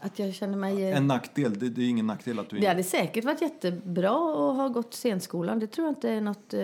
[0.00, 0.84] Att jag känner mig...
[0.90, 1.58] eh, en nackdel.
[1.58, 4.94] Det, det är ingen nackdel att du Det hade säkert varit jättebra att ha gått
[4.94, 5.58] scenskolan.
[5.58, 6.54] Det tror jag inte är något...
[6.54, 6.60] eh,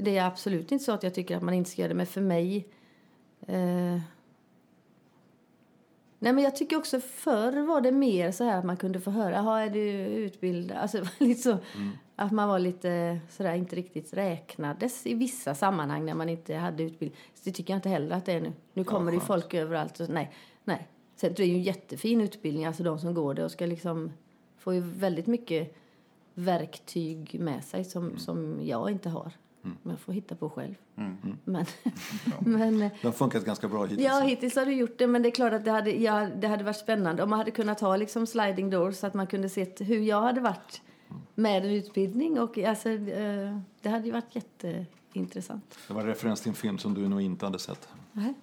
[0.00, 1.94] Det är absolut inte så att jag tycker att man inte ska göra det.
[1.94, 2.66] Men för mig...
[3.46, 4.00] Eh,
[6.18, 9.10] nej, men jag tycker också förr var det mer så här att man kunde få
[9.10, 9.34] höra.
[9.34, 10.78] Jaha, är du utbildad?
[10.78, 11.58] Alltså, lite så,
[12.16, 16.82] Att man var lite sådär, inte riktigt räknades i vissa sammanhang när man inte hade
[16.82, 17.20] utbildning.
[17.34, 18.52] Så det tycker jag inte heller att det är nu.
[18.72, 19.26] Nu kommer det ju skönt.
[19.42, 20.00] folk överallt.
[20.00, 20.32] Och, nej,
[20.64, 20.88] nej.
[21.16, 24.12] Så det är ju en jättefin utbildning, alltså de som går det och ska liksom
[24.58, 25.76] få ju väldigt mycket
[26.34, 29.32] verktyg med sig som, som jag inte har.
[29.62, 30.74] Men jag får hitta på själv.
[31.44, 31.66] Men,
[32.40, 34.02] men Det har funkat ganska bra hittills.
[34.02, 35.06] ja, hittills har du gjort det.
[35.06, 37.50] Men det är klart att det hade, ja, det hade varit spännande om man hade
[37.50, 40.82] kunnat ha liksom sliding doors så att man kunde se hur jag hade varit
[41.34, 42.40] med en utbildning.
[42.40, 45.78] Och, alltså, eh, det hade ju varit jätteintressant.
[45.88, 47.88] Det var en referens till en film som du nog inte hade sett.
[48.12, 48.34] Nej.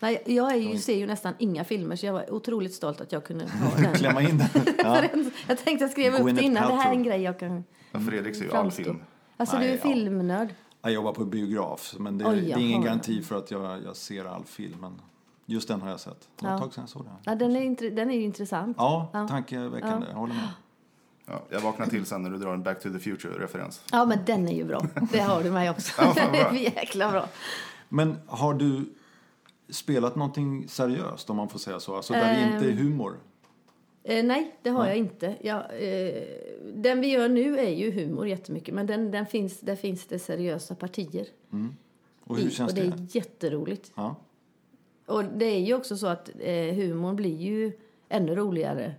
[0.00, 3.12] Nej, jag är ju, ser ju nästan inga filmer så jag var otroligt stolt att
[3.12, 3.94] jag kunde ha den.
[3.94, 4.48] Klämma in den.
[4.78, 5.02] Ja.
[5.48, 6.68] jag tänkte jag skrev upp det innan.
[6.68, 8.98] Det här är en grej jag kan Ja, Fredrik ser ju all film.
[9.36, 9.82] Alltså du Nej, är ja.
[10.84, 13.96] Jag jobbar på biograf, men det, Oj, det är ingen garanti för att jag, jag
[13.96, 14.78] ser all film.
[14.80, 15.00] Men
[15.46, 16.28] just den har jag sett.
[16.40, 16.64] Det var ett Ja.
[16.64, 17.14] tag sedan jag såg den.
[17.24, 18.76] Ja, den, är, den är ju intressant.
[18.80, 19.28] Ja, Ja.
[19.28, 20.06] tankeväckande.
[20.10, 20.48] Jag håller med.
[21.26, 23.80] Ja, jag vaknar till sen när du drar en Back to the Future-referens.
[23.92, 24.82] Ja, men den är ju bra.
[25.12, 25.92] Det har du mig också.
[26.02, 26.40] Ja, fan, bra.
[26.50, 27.26] är jäkla bra.
[27.88, 28.84] Men har du
[29.68, 31.96] spelat någonting seriöst, om man får säga så?
[31.96, 32.78] Alltså där det inte är Ehm.
[32.78, 33.16] humor?
[34.04, 35.34] Eh, nej, det har jag inte.
[35.40, 36.22] Jag, eh,
[36.74, 40.18] den vi gör nu är ju humor jättemycket, men den, den finns, där finns det
[40.18, 41.26] seriösa partier
[42.20, 42.50] Och hur i.
[42.50, 42.88] känns och det det?
[42.88, 43.92] är jätteroligt.
[43.94, 44.16] Ja.
[45.06, 47.72] Och det är ju också så att eh, humorn blir ju
[48.08, 48.94] ännu roligare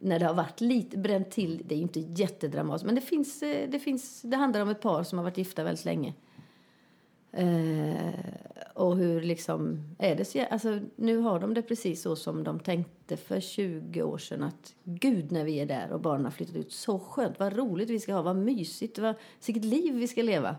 [0.00, 1.62] när det har varit lite bränt till.
[1.66, 4.80] Det är ju inte jättedramatiskt, men det finns, eh, det finns, det handlar om ett
[4.80, 6.14] par som har varit gifta väldigt länge.
[7.32, 8.15] Eh,
[8.86, 12.60] och hur liksom, är det så, alltså nu har de det precis så som de
[12.60, 16.56] tänkte för 20 år sedan att gud när vi är där och barnen har flyttat
[16.56, 19.14] ut, så skönt, vad roligt vi ska ha, vad mysigt, vad,
[19.46, 20.56] vilket liv vi ska leva.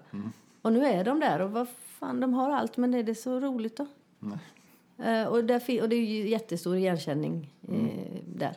[0.62, 3.40] Och nu är de där och vad fan, de har allt men är det så
[3.40, 3.88] roligt då?
[5.04, 8.56] Eh, och, där, och det är ju jättestor igenkänning eh, där.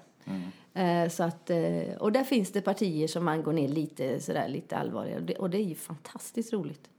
[0.75, 4.49] Eh, så att, eh, och där finns det partier som man går ner lite, sådär,
[4.49, 5.21] lite allvarligare.
[5.21, 6.91] Och det, och det är ju fantastiskt roligt.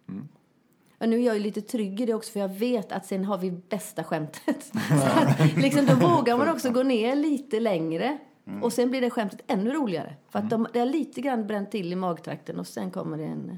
[1.01, 3.25] Och nu är jag ju lite trygg i det också för jag vet att sen
[3.25, 4.63] har vi bästa skämtet.
[4.89, 8.17] Så att, liksom, då vågar man också gå ner lite längre.
[8.61, 10.15] Och sen blir det skämtet ännu roligare.
[10.29, 13.23] För att de, det har lite grann bränt till i magtrakten och sen kommer det
[13.23, 13.57] en...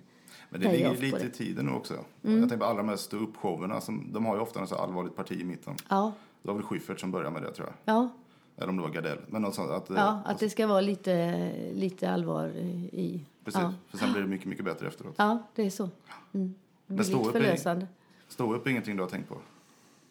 [0.50, 1.94] Men det ligger lite i tiden nu också.
[2.22, 3.82] Jag tänker på alla de här stå-upp-showerna.
[4.14, 5.76] De har ju ofta en så allvarligt parti i mitten.
[5.90, 7.96] Ja, Det var väl Schyffert som började med det tror jag.
[7.96, 8.10] ja,
[8.58, 9.20] Eller om det var Gardell.
[9.28, 9.72] Men något sånt.
[9.72, 13.26] Att, eh, ja, att det ska vara lite, lite allvar i.
[13.46, 13.62] Precis.
[13.62, 15.16] Ja, För sen blir det mycket, mycket bättre efteråt.
[15.18, 15.90] ja det är så.
[16.34, 16.54] Mm.
[16.96, 17.88] Men stå upp förlösande.
[18.28, 19.38] Stå upp är ingenting du har tänkt på.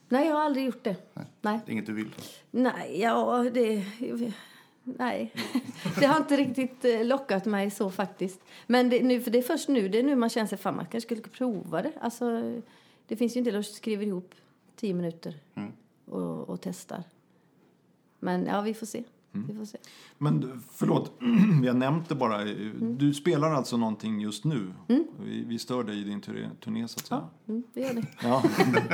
[0.09, 0.97] Nej, jag har aldrig gjort det.
[1.41, 1.61] Nej.
[1.67, 2.15] Är inget du vill.
[2.51, 3.85] Nej, ja, det...
[4.85, 5.33] Nej,
[5.99, 8.41] det har inte riktigt eh, lockat mig så faktiskt.
[8.67, 10.77] Men det, nu, för det är först nu, det är nu man känner sig, fan
[10.77, 11.93] man kanske skulle prova det.
[12.01, 12.55] Alltså,
[13.07, 14.35] det finns ju en del som skriver ihop
[14.77, 15.73] tio minuter Mm.
[16.05, 17.05] och, och testar.
[18.19, 19.05] Men ja, vi får se.
[19.35, 19.47] Mm.
[19.47, 19.79] Vi får se.
[20.19, 21.13] Men förlåt,
[21.65, 22.43] jag nämnde bara.
[22.43, 22.99] Mm.
[22.99, 24.73] Du spelar alltså någonting just nu.
[25.25, 27.21] Vi, vi stör dig i din turné, turné så att säga.
[27.47, 28.07] Ja, mm, vi gör det.
[28.23, 28.43] Ja.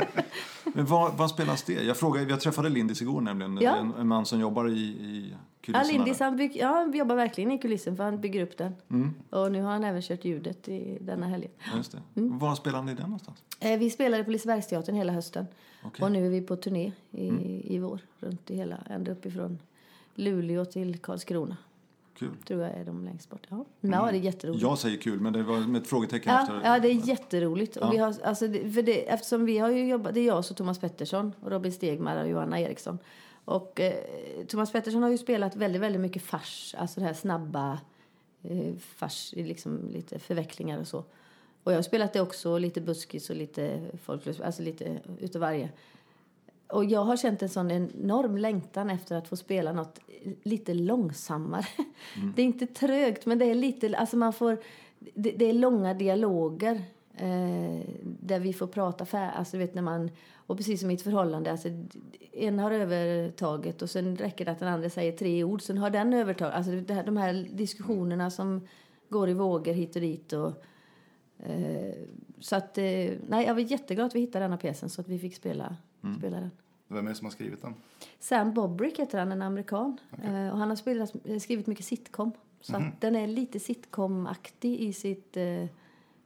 [0.73, 1.73] Men vad, vad spelas det?
[1.73, 3.57] Jag, frågade, jag träffade Lindis igår nämligen.
[3.61, 3.75] Ja.
[3.75, 5.97] En, en man som jobbar i, i Ja, kulisserna.
[5.97, 6.25] Lindis där.
[6.25, 8.73] han, bygg, ja, han jobbar verkligen i kulissen för han bygger upp den.
[8.89, 11.51] Mm, Och nu har han även kört ljudet i denna helgen.
[11.75, 12.21] just det.
[12.21, 12.39] Mm.
[12.39, 13.43] Var spelar ni den någonstans?
[13.59, 15.45] Eh, vi spelade på Lisebergsteatern hela hösten.
[15.83, 16.05] Okej.
[16.05, 17.27] Och nu är vi på turné i,
[17.75, 19.59] i vår, runt i hela, ända uppifrån
[20.19, 21.57] Luleå till Karlskrona.
[22.17, 22.29] Kul.
[22.47, 23.47] Tror jag är de längst bort.
[23.49, 24.61] Ja, ja det är jätteroligt.
[24.61, 26.61] Jag säger kul, men det var med ett frågetecken Ja, efter.
[26.63, 27.77] ja, det är jätteroligt.
[27.77, 27.91] Och Ja.
[27.91, 30.79] vi har, alltså, för det, eftersom vi har ju jobbat, det är jag och Thomas
[30.79, 32.97] Pettersson, och Robin Stegmar och Johanna Eriksson.
[33.45, 33.93] Och eh,
[34.47, 37.79] Thomas Pettersson har ju spelat väldigt, väldigt mycket fars, alltså det här snabba
[38.43, 41.03] eh, fars, liksom lite förvecklingar och så.
[41.63, 45.69] Och jag har spelat det också, lite buskis och lite folklös, alltså lite utav varje.
[46.69, 49.99] Och jag har känt en sån enorm längtan efter att få spela något
[50.43, 51.65] lite långsammare.
[52.35, 54.57] Det är inte trögt, men det är lite, alltså man får,
[54.99, 56.81] det, det är långa dialoger
[57.15, 61.01] eh, där vi får prata fär, alltså vet när man, och precis som i ett
[61.01, 61.67] förhållande, alltså
[62.31, 65.89] en har övertaget och sen räcker det att den andra säger tre ord, sen har
[65.89, 66.55] den övertaget.
[66.55, 68.67] Alltså det här, de här diskussionerna som
[69.09, 70.53] går i vågor hit och dit och
[71.39, 71.93] eh,
[72.39, 75.19] så att, eh, nej, jag var jätteglad att vi hittade denna pjäsen så att vi
[75.19, 75.75] fick spela,
[76.17, 76.51] spela den.
[76.87, 77.73] Vem är det som har skrivit den?
[78.19, 79.97] Sam Bobrick heter han, en amerikan.
[80.23, 82.31] Eh, och han har spelat, skrivit mycket sitcom.
[82.61, 85.63] Så att den är lite sitcom-aktig i sitt eh,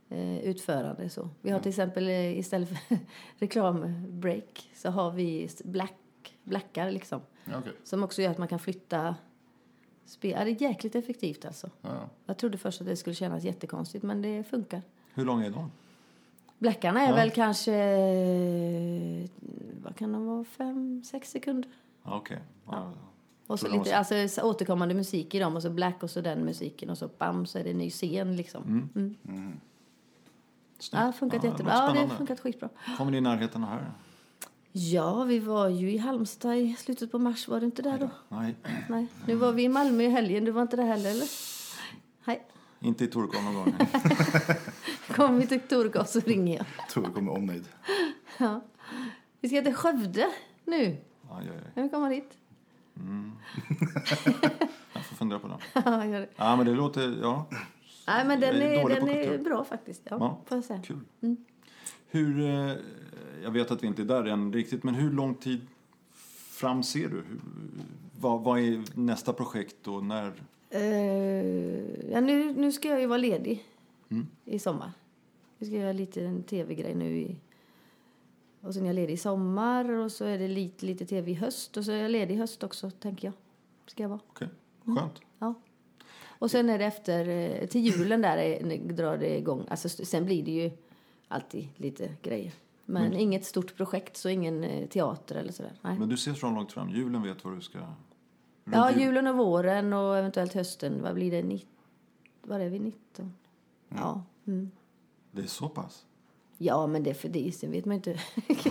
[0.10, 1.10] eh, utförande.
[1.10, 1.30] Så.
[1.42, 2.98] Vi har till exempel eh, istället för
[3.40, 5.94] reklambreak så har vi black,
[6.44, 7.22] blackar liksom.
[7.46, 7.74] Ja, okej.
[7.84, 9.16] Som också gör att man kan flytta
[10.06, 10.32] spel.
[10.32, 11.70] Ja, det är jäkligt effektivt alltså.
[11.82, 12.10] Ja, ja.
[12.26, 14.82] Jag trodde först att det skulle kännas jättekonstigt men det funkar.
[15.14, 15.72] Hur lång är de?
[16.63, 17.15] Blackarna är Ja.
[17.15, 19.30] väl kanske, eh,
[19.84, 21.69] vad kan de vara, fem, sex sekunder.
[22.04, 22.39] Okej.
[22.65, 22.91] Ja.
[23.47, 26.45] Och så lite alltså, så återkommande musik i dem och så black och så den
[26.45, 28.89] musiken och så bam så är det en ny scen liksom.
[28.95, 29.13] Mm.
[30.80, 30.93] Snyggt.
[30.93, 31.73] Ja, det har funkat Ja, jättebra.
[31.73, 32.69] Ja, det har funkat skitbra.
[32.97, 33.91] Kommer ni i närheten här?
[34.71, 37.47] Ja, vi var ju i Halmstad i slutet på mars.
[37.47, 38.10] Var du inte där då?
[38.30, 38.56] Nej,
[38.89, 39.08] Nej.
[39.28, 40.45] Nu var vi i Malmö i helgen.
[40.45, 41.28] Du var inte där heller eller?
[42.26, 42.45] Nej.
[42.80, 43.73] inte i Torekov någon gång.
[45.15, 46.65] Kom vi till Torekov så ringer jag.
[46.89, 47.65] Tor kommer omnöjd.
[48.38, 48.62] Ja.
[49.39, 50.28] Vi ska till Skövde
[50.65, 50.97] nu.
[51.32, 51.71] Aj, aj, aj.
[51.76, 52.38] Vem kommer dit?
[54.93, 55.58] Jag får fundera på det.
[55.86, 56.28] Ja, gör det.
[56.36, 57.17] Ja, men det låter...
[57.21, 57.45] Ja,
[58.08, 60.02] Nej, men den är är, den är bra faktiskt.
[60.04, 60.39] Ja, Ja.
[60.45, 60.82] får jag säga.
[60.86, 60.99] kul.
[61.21, 61.38] Mm.
[62.10, 62.39] Hur...
[62.49, 62.76] eh,
[63.43, 65.62] Jag vet att vi inte är där än riktigt, men hur lång tid
[66.49, 67.15] fram ser du?
[67.15, 67.39] Hur,
[68.19, 70.34] vad, vad är nästa projekt och när?
[70.69, 70.82] Eh,
[72.12, 73.63] ja, nu, nu ska jag ju vara ledig
[74.12, 74.28] Mm.
[74.45, 74.91] i sommar.
[75.63, 77.36] Vi ska göra lite en tv-grej nu i...
[78.62, 81.34] Och sen är jag ledig i sommar och så är det lite, lite tv i
[81.34, 81.78] höst.
[81.78, 83.34] Och så är jag ledig i höst också, tänker jag.
[83.88, 84.19] Ska jag vara.
[84.28, 84.47] Okej,
[84.86, 84.97] Mm.
[84.97, 85.21] skönt.
[85.39, 85.54] Ja.
[86.26, 89.65] Och sen är det efter, eh, till julen där är, drar det igång.
[89.69, 90.71] Alltså, sen blir det ju
[91.28, 92.52] alltid lite grejer.
[92.86, 93.19] Men Mm.
[93.19, 95.73] inget stort projekt, så ingen eh, teater eller sådär.
[95.82, 95.99] Nej.
[95.99, 96.89] Men du ser så långt fram.
[96.89, 97.78] Julen vet vad du ska...
[97.80, 97.88] runt
[98.63, 99.02] Ja, jul.
[99.02, 101.02] julen och våren och eventuellt hösten.
[101.02, 101.43] Vad blir det?
[101.43, 101.67] Nitt,
[102.41, 102.80] vad är vi?
[102.80, 103.34] 19?
[103.89, 104.23] Ja.
[104.47, 104.71] Mm.
[105.36, 106.06] Det är så pass?
[106.58, 107.52] Ja, men det är för det.
[107.56, 108.19] Sen vet man inte.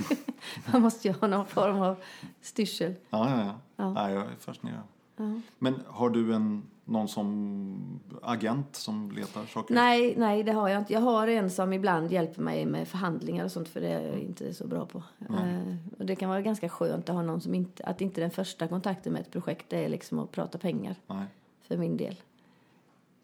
[0.72, 1.96] man måste ju ha någon form av
[2.40, 2.94] styrsel.
[3.10, 3.58] Ja, ja, ja.
[3.76, 3.92] Ja.
[3.92, 4.82] Nej, jag är fascinerad.
[5.16, 5.40] Ja.
[5.58, 9.74] Men har du en, någon som agent som letar saker?
[9.74, 10.92] Nej, nej, det har jag inte.
[10.92, 14.18] Jag har en som ibland hjälper mig med förhandlingar och sånt för det är jag
[14.18, 15.02] inte så bra på.
[15.20, 18.30] Eh, och det kan vara ganska skönt att ha någon som inte, att inte den
[18.30, 21.26] första kontakten med ett projekt är liksom att prata pengar Nej.
[21.62, 22.20] för min del.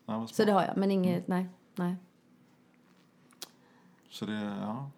[0.07, 1.97] Ja, Så det har jag, men inget, nej, nej.
[4.09, 4.57] Så det, ja.
[4.61, 4.91] ja.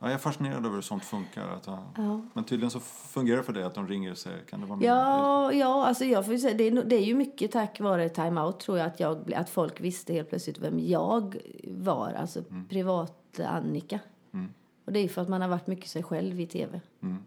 [0.00, 1.48] Jag är fascinerad över hur sånt funkar.
[1.48, 2.22] Att, ja.
[2.32, 4.78] Men tydligen så fungerar det för dig att de ringer och säger kan det vara
[4.78, 4.88] med?
[4.88, 8.40] Ja, ja alltså jag får säga, det, är, det är ju mycket tack vare Time
[8.40, 14.00] Out tror jag att, jag att folk visste helt plötsligt vem jag var, alltså privat-Annika.
[14.32, 14.48] Mm.
[14.84, 16.80] Och det är ju för att man har varit mycket sig själv i tv.
[17.00, 17.18] Mm.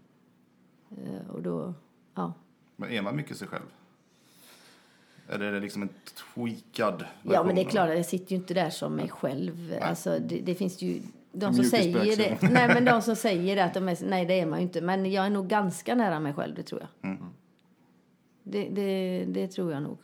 [0.92, 1.74] Eh, och då,
[2.16, 2.34] ja.
[2.76, 3.66] Men är man mycket sig själv?
[5.30, 5.90] Eller är det liksom en
[6.34, 7.34] tweakad version?
[7.34, 9.78] Ja, men det är klart, jag sitter ju inte där som mig själv.
[9.82, 12.50] Alltså, det, det finns ju de som säger det.
[12.52, 14.82] Nej, men de som säger det att de är, nej, det är man ju inte.
[14.82, 17.12] Men jag är nog ganska nära mig själv, det tror jag.
[17.12, 17.24] Mm.
[18.44, 19.98] Det, det, det tror jag nog.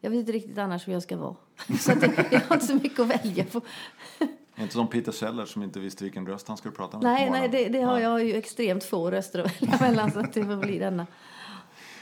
[0.00, 1.36] Jag vet inte riktigt annars hur jag ska vara.
[1.80, 3.60] Så att det, jag har inte så mycket att välja på.
[4.58, 7.04] Inte som Peter Sellers som inte visste vilken röst han skulle prata med.
[7.04, 10.10] Nej, nej, det, det har jag ju extremt få röster att välja mellan.
[10.10, 11.06] Så att det får bli denna.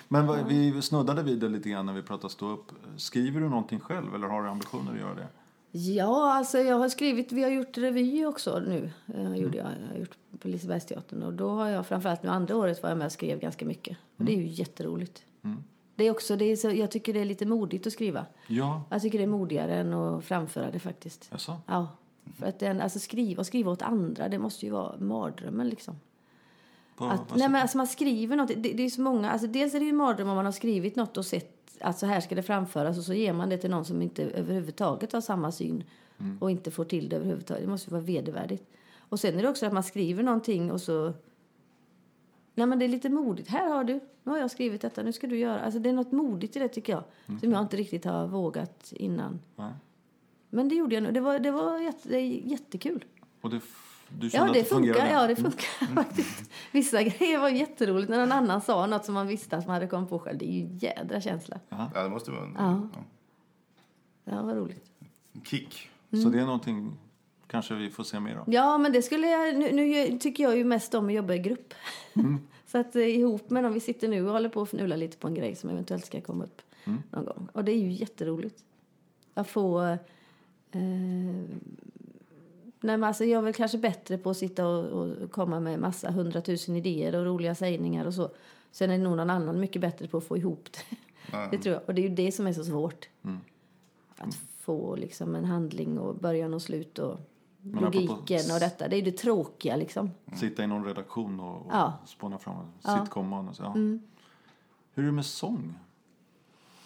[0.08, 2.72] Men vad- vi snuddade vid det lite grann när vi pratade stå upp.
[2.96, 5.26] Skriver du någonting själv eller har du ambitioner att göra det?
[5.76, 8.90] Ja, alltså jag har skrivit, vi har gjort revy också nu.
[9.14, 11.22] Eh, gjorde jag, jag har gjort på Lisebergsteatern.
[11.22, 13.96] Och då har jag framförallt nu andra året var jag med och skrev ganska mycket.
[14.16, 15.22] Och det är ju jätteroligt.
[15.96, 18.26] Det är också, det är så, jag tycker det är lite modigt att skriva.
[18.48, 21.28] Ja, Jag tycker det är modigare än att framföra det faktiskt.
[21.32, 21.56] jaså?
[21.66, 21.88] Ja.
[22.38, 25.94] För att den, alltså skriva och skriva åt andra, det måste ju vara mardrömmen liksom.
[26.96, 29.74] På, Att, nej men alltså man skriver något, det, det är så många, alltså dels
[29.74, 32.20] är det ju en mardröm om man har skrivit något och sett att så här
[32.20, 35.52] ska det framföras och så ger man det till någon som inte överhuvudtaget har samma
[35.52, 35.84] syn
[36.40, 37.62] och inte får till det överhuvudtaget.
[37.62, 38.70] Det måste ju vara vedervärdigt.
[38.98, 41.12] Och sen är det också att man skriver någonting och så
[42.54, 43.48] Nej men det är lite modigt.
[43.48, 45.60] Här har du, nu har jag skrivit detta, nu ska du göra.
[45.60, 47.04] Alltså det är något modigt i det tycker jag.
[47.40, 49.40] Som jag inte riktigt har vågat innan.
[49.56, 49.72] Nej.
[50.50, 51.12] Men det gjorde jag nu.
[51.12, 53.04] Det var, det var jätte, det jättekul.
[53.40, 53.60] Och det,
[54.08, 55.06] du Ja, det funkar.
[55.06, 56.50] Ja, det funkar faktiskt.
[56.72, 59.86] Vissa grejer var jätteroligt när någon annan sa något som man visste att man hade
[59.86, 60.38] kommit på själv.
[60.38, 61.60] Det är ju en jädra känsla.
[61.68, 62.88] Ja, det måste vara en, Ja.
[62.94, 63.00] ja.
[64.24, 64.84] Ja, vad roligt.
[65.44, 65.90] kick.
[66.10, 66.96] Så det är någonting
[67.46, 68.44] kanske vi får se mer av?
[68.46, 69.56] Ja, men det skulle jag...
[69.58, 71.74] Nu, nu tycker jag ju mest om att jobba i grupp.
[72.66, 75.16] Så att eh, ihop med dem, vi sitter nu och håller på att fnula lite
[75.16, 76.62] på en grej som eventuellt ska komma upp
[77.10, 77.48] någon gång.
[77.52, 78.64] Och det är ju jätteroligt.
[79.34, 79.82] Att få...
[80.70, 80.80] Eh,
[82.84, 85.78] nej, men alltså jag är väl kanske bättre på att sitta och, och komma med
[85.78, 88.30] massa hundratusen idéer och roliga sägningar och så.
[88.70, 90.96] Sen är nog någon annan mycket bättre på att få ihop det.
[91.50, 91.82] Det tror jag.
[91.86, 93.08] Och det är ju det som är så svårt.
[94.18, 97.18] Att få liksom en handling och början och slut och
[97.62, 98.88] logiken och detta.
[98.88, 100.10] Det är ju det tråkiga liksom.
[100.36, 101.92] Sitta i någon redaktion och, och Ja.
[102.06, 102.90] spåna fram Ja.
[102.92, 103.04] Mm.
[103.06, 103.58] sitcom-manus.
[103.60, 103.72] Ja.
[104.94, 105.74] Hur är det med sång?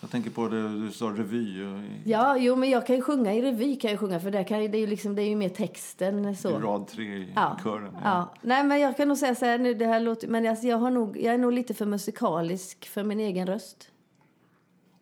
[0.00, 1.38] Jag tänker på det du sa, revy.
[1.62, 4.44] i- Ja, jo, men jag kan ju sjunga i revy kan jag sjunga för där
[4.44, 6.58] kan, det är ju liksom, det är ju mer texten I så.
[6.58, 7.58] rad tre i Ja.
[7.64, 7.96] kören.
[8.04, 8.32] Ja.
[8.42, 10.76] Nej, men jag kan nog säga så här nu, det här låter, men alltså, jag,
[10.78, 13.90] har nog, jag är nog lite för musikalisk för min egen röst.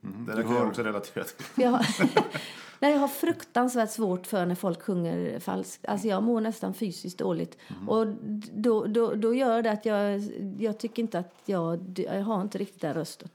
[0.01, 1.63] Det där kan jag också relatera till.
[1.65, 1.87] Jag, har-
[2.81, 5.87] Nej, jag har fruktansvärt svårt för när folk sjunger falskt.
[5.87, 7.59] Alltså jag mår nästan fysiskt dåligt.
[7.87, 8.07] Och
[8.53, 10.21] då, då, då gör det att jag,
[10.59, 13.29] jag tycker inte att jag, jag har inte riktigt den rösten.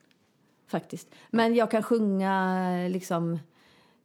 [0.72, 1.08] Faktiskt.
[1.30, 3.40] Men jag kan sjunga liksom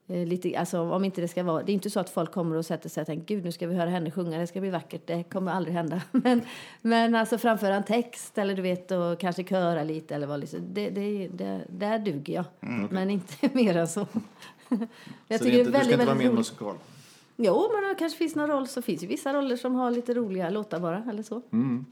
[0.06, 2.56] eh, lite, alltså om inte det ska vara, det är inte så att folk kommer
[2.56, 4.70] och sätter sig och tänker gud nu ska vi höra henne sjunga, det ska bli
[4.70, 6.02] vackert, det kommer aldrig hända.
[6.10, 6.42] Men,
[6.82, 10.60] men alltså framföra en text eller du vet och kanske köra lite eller vad liksom,
[10.72, 12.44] det, det, det, där duger jag.
[12.90, 14.06] Men inte mer än så.
[15.28, 16.74] Jag så tycker det är inte, det är du ska inte vara med i musikal?
[17.36, 20.14] Jo, men det kanske finns någon roll så finns ju vissa roller som har lite
[20.14, 21.42] roliga låtar bara eller så.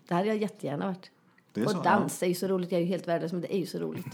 [0.09, 1.11] Det hade jag jättegärna varit.
[1.67, 3.59] Och så, dans är ju så roligt, jag är ju helt värdelös men det är
[3.59, 4.07] ju så roligt.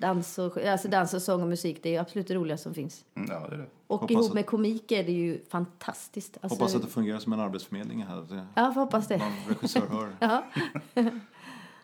[0.00, 3.04] Dans, och, alltså dans och sång och musik, det är absolut det roligaste som finns.
[3.14, 3.66] Mm, Ja, det är det.
[3.86, 6.38] Och Hoppas ihop att- med komik är det ju fantastiskt.
[6.40, 8.16] Alltså, Hoppas att det fungerar som en arbetsförmedling här.
[8.28, 9.18] Det, Ja, får hoppas det.
[9.18, 10.08] någon regissör hör.
[10.20, 10.44] Ja.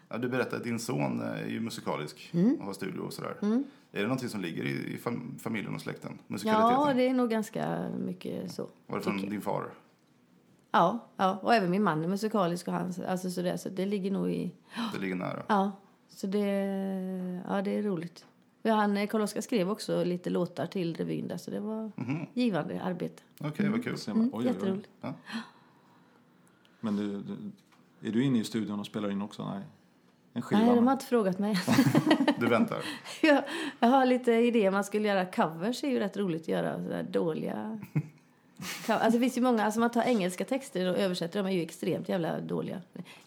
[0.09, 2.55] Ja, du berättade att din son är ju musikalisk Mm.
[2.61, 3.37] och har studio och sådär.
[3.41, 6.19] Är det någonting som ligger i, i fam- familjen och släkten?
[6.27, 6.87] Musikaliteten?
[6.89, 8.69] ja, det är nog ganska mycket så.
[8.87, 9.65] Var det från din far?
[10.73, 13.87] Ja, ja, och även min man är musikalisk och han, alltså så, det, så det
[13.87, 14.53] ligger nog i...
[14.95, 15.43] Det ligger nära.
[15.49, 15.73] Ja,
[16.17, 16.47] så det,
[17.49, 18.27] ja, det är roligt.
[18.65, 21.91] Han, Karl-Oskar skrev också lite låtar till revyn där, så det var
[22.35, 23.23] givande arbete.
[23.41, 23.97] Okej, vad kul.
[24.09, 24.47] Man, oj, oj, oj.
[24.47, 24.89] Jätteroligt.
[25.01, 25.15] Ja.
[26.81, 29.49] Men du, du, är du inne i studion och spelar in också?
[29.49, 29.63] Nej.
[30.33, 30.61] En skiva?
[30.61, 31.57] Nej, de har inte frågat mig.
[32.39, 32.79] Du väntar.
[33.23, 33.45] jag,
[33.81, 34.71] jag har lite idéer.
[34.71, 36.83] Man skulle göra covers, är ju rätt roligt att göra.
[36.83, 37.81] Så där dåliga...
[38.89, 41.63] Alltså det finns ju många, alltså man tar engelska texter och översätter dem är ju
[41.63, 42.81] extremt jävla dåliga.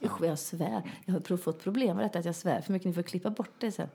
[0.04, 0.82] Usch jag svär.
[1.06, 2.86] Jag har fått problem med detta att jag svär för mycket.
[2.86, 3.88] Ni får klippa bort det sen.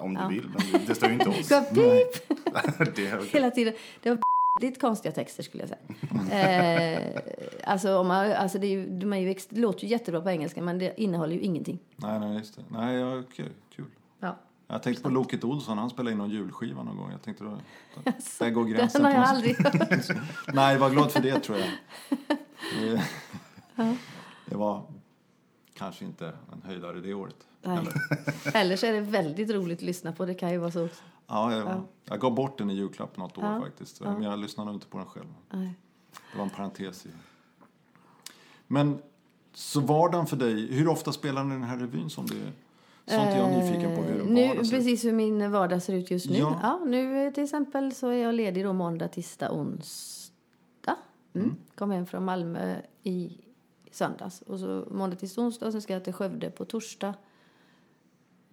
[0.00, 0.28] Om du Ja.
[0.28, 1.46] vill, men det står ju inte oss.
[1.46, 1.74] Ska pip!
[2.96, 3.28] det är okej.
[3.32, 3.74] Hela tiden.
[4.02, 4.18] Det var
[4.62, 6.96] lite konstiga texter skulle jag säga.
[6.96, 7.20] Eh,
[7.64, 10.30] alltså, om man, alltså det, är ju, de är ju, det låter ju jättebra på
[10.30, 11.78] engelska men det innehåller ju ingenting.
[11.96, 12.62] Nej, nej, just det.
[12.68, 13.48] Nej, ja, kul.
[13.76, 13.84] kul.
[14.66, 14.74] Ja.
[14.74, 17.10] Jag tänkte på Loket Olsson, han spelade in någon julskiva någon gång.
[17.10, 17.50] Jag tänkte då,
[17.94, 18.00] då
[18.38, 19.02] där går gränsen.
[19.02, 20.16] Den har jag aldrig hört.
[20.54, 21.68] Nej, var glad för det tror jag.
[23.76, 23.96] Det,
[24.46, 24.82] det var
[25.74, 27.36] kanske inte en höjdare det året.
[27.62, 27.86] Nej.
[28.54, 30.26] Eller så är det väldigt roligt att lyssna på.
[30.26, 31.02] Det kan ju vara så också.
[31.26, 33.60] Ja, jag, jag gav bort den i julklapp något år Ja.
[33.60, 34.00] faktiskt.
[34.00, 35.34] Men jag lyssnade inte på den själv.
[35.50, 35.74] Nej.
[36.32, 37.08] Det var en parentes i.
[38.66, 38.98] Men
[39.54, 42.42] så vardagen för dig, hur ofta spelar ni den här revyn som du,
[43.06, 44.54] Sånt är jag nyfiken på hur nu.
[44.56, 46.36] Precis hur min vardag ser ut just nu.
[46.36, 46.58] Ja.
[46.62, 46.80] Ja.
[46.86, 50.96] nu eh, till exempel så är jag ledig då måndag, tisdag, onsdag.
[51.34, 51.56] Mm.
[51.74, 53.40] Kom hem från Malmö i
[53.92, 54.42] söndags.
[54.42, 55.72] Och så måndag, tisdag, onsdag.
[55.72, 57.14] Sen ska jag till Skövde på torsdag.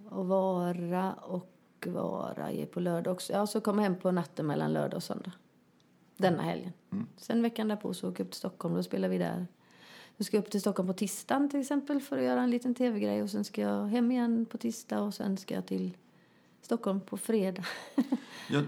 [0.09, 3.33] Och vara och vara är på lördag också.
[3.33, 5.31] Ja, så kommer jag hem på natten mellan lördag och söndag.
[6.17, 6.73] Denna helgen.
[7.17, 8.75] Sen veckan därpå så åker jag upp till Stockholm.
[8.75, 9.47] Då spelar vi där.
[10.17, 12.75] Nu ska jag upp till Stockholm på tisdagen till exempel för att göra en liten
[12.75, 13.23] tv-grej.
[13.23, 15.97] Och sen ska jag hem igen på tisdag och sen ska jag till
[16.61, 17.63] Stockholm på fredag.
[18.49, 18.61] Ja,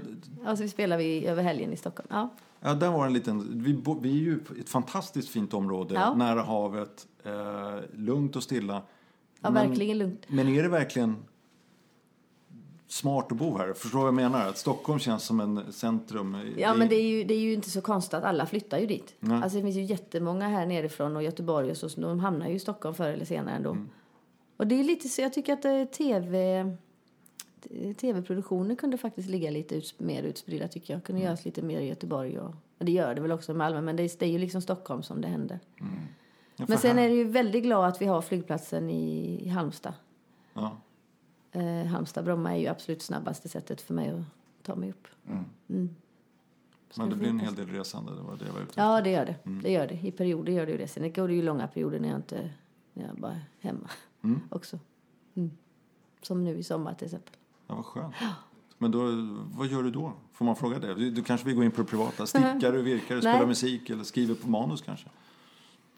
[0.45, 2.07] alltså vi spelar vi över helgen i Stockholm.
[2.11, 2.29] Ja.
[2.59, 3.63] ja, där var en liten...
[3.63, 6.15] Vi, bo, vi är ju i ett fantastiskt fint område, Ja.
[6.15, 8.81] nära havet, eh, lugnt och stilla.
[9.41, 10.25] Ja, verkligen lugnt.
[10.27, 11.15] Men är det verkligen
[12.87, 13.73] smart att bo här?
[13.73, 14.47] Förstår vad jag menar?
[14.47, 16.37] Att Stockholm känns som en centrum.
[16.57, 18.85] Ja, men det är, ju, det är ju inte så konstigt att alla flyttar ju
[18.85, 19.15] dit.
[19.19, 19.43] Nej.
[19.43, 22.55] Alltså det finns ju jättemånga här nerifrån och Göteborg och så, så de hamnar ju
[22.55, 23.77] i Stockholm förr eller senare ändå.
[24.57, 26.65] Och det är lite så, jag tycker att eh, tv,
[27.97, 31.03] tv-produktioner kunde faktiskt ligga lite ut, mer utspridda tycker jag.
[31.03, 33.81] Kunde göras lite mer i Göteborg och, och det gör det väl också i Malmö
[33.81, 35.59] men det är, det är ju liksom Stockholm som det händer.
[35.75, 35.85] Ja,
[36.57, 39.49] för Men sen här- är det ju väldigt glad att vi har flygplatsen i, i
[39.49, 39.93] Halmstad.
[40.53, 40.77] Ja.
[41.55, 45.07] Eh, Halmstad-Bromma är ju absolut snabbaste sättet för mig att ta mig upp.
[45.67, 45.89] Mm.
[46.97, 48.81] Men det blir en hel del resande, det var det jag var ute efter.
[48.81, 49.35] Ja, det gör det.
[49.43, 50.07] Det gör det.
[50.07, 50.87] I perioder gör det ju det.
[50.87, 52.49] Sen går det ju långa perioder när jag inte,
[52.93, 53.89] när jag bara är hemma
[54.49, 54.79] också.
[55.35, 55.51] Mm.
[56.21, 57.35] Som nu i sommar till exempel.
[57.67, 58.15] Ja, vad skönt.
[58.77, 58.99] Men då,
[59.57, 60.13] vad gör du då?
[60.33, 60.93] Får man fråga det?
[60.95, 62.25] Du, du kanske vill gå in på det privata?
[62.25, 65.09] Stickar du, virkar du, spelar musik eller skriver på manus kanske?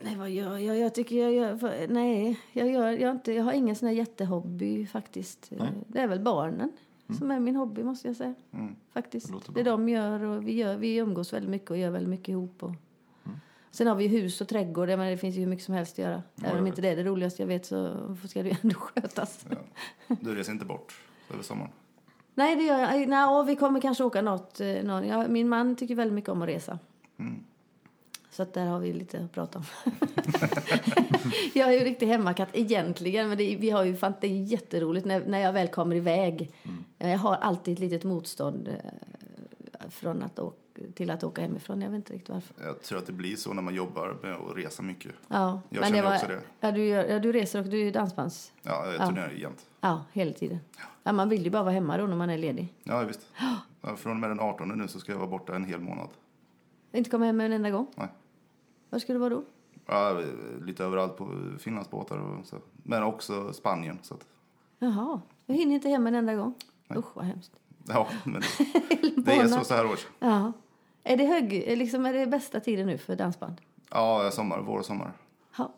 [0.01, 0.77] Nej, vad gör jag?
[0.77, 1.57] Jag tycker jag gör...
[1.57, 5.51] för- Nej, jag, gör, jag, har inte, jag har ingen sån här jättehobby faktiskt.
[5.51, 5.69] Nej.
[5.87, 6.71] Det är väl barnen
[7.17, 8.33] som är min hobby måste jag säga.
[8.93, 9.27] Faktiskt.
[9.27, 12.29] Det Det, de gör och vi, gör, vi umgås väldigt mycket och gör väldigt mycket
[12.29, 12.63] ihop.
[12.63, 12.71] Och...
[13.71, 15.97] Sen har vi hus och trädgård, men det finns ju hur mycket som helst att
[15.97, 16.23] göra.
[16.43, 19.45] Även om inte det är det roligaste jag vet så ska det ju ändå skötas.
[20.21, 21.01] Du reser inte bort
[21.33, 21.71] över sommaren?
[22.35, 23.07] Nej, det gör jag.
[23.09, 24.59] Nej, vi kommer kanske åka något.
[24.61, 25.07] eh, Någon.
[25.07, 26.79] Ja, min man tycker väldigt mycket om att resa.
[28.37, 29.65] Så där har vi lite att prata om.
[31.53, 35.05] jag är ju riktigt hemmakatt egentligen, men det, vi har ju fan, det är jätteroligt
[35.05, 36.51] när, när jag väl kommer iväg.
[36.97, 40.57] Jag har alltid ett litet motstånd eh, från att åka,
[40.95, 41.81] till att åka hemifrån.
[41.81, 42.55] Jag vet inte riktigt varför.
[42.63, 45.11] Jag tror att det blir så när man jobbar med att resa mycket.
[45.27, 46.41] Ja, Jag känner också det.
[46.59, 48.53] Ja, du, gör, ja, du reser och du är dansbands...
[48.61, 49.07] Ja, jag Ja.
[49.07, 49.65] turnerar jämt.
[49.81, 50.59] Ja, hela tiden.
[51.03, 52.73] Ja, man vill ju bara vara hemma då när man är ledig.
[52.83, 53.27] Ja, visst.
[53.81, 56.09] Ja, från och med den 18 nu så ska jag vara borta en hel månad.
[56.91, 57.87] Inte komma hem en enda gång.
[57.95, 58.07] Nej.
[58.89, 59.43] Var ska du vara då?
[59.85, 60.21] Ja,
[60.61, 61.29] lite överallt på
[61.59, 62.57] Finlandsbåtar och så.
[62.83, 63.99] Men också Spanien.
[64.01, 64.25] Så att,
[64.79, 66.53] Jaha, jag hinner inte hem en enda gång.
[66.95, 67.51] Usch, vad hemskt.
[67.87, 68.33] ja, men
[69.17, 70.07] det är så så här års.
[70.19, 70.51] Ja.
[71.03, 73.61] Är det, hög, liksom, är det bästa tiden nu för dansband?
[73.89, 75.13] Ja, sommar, vår och sommar.
[75.57, 75.73] Ja,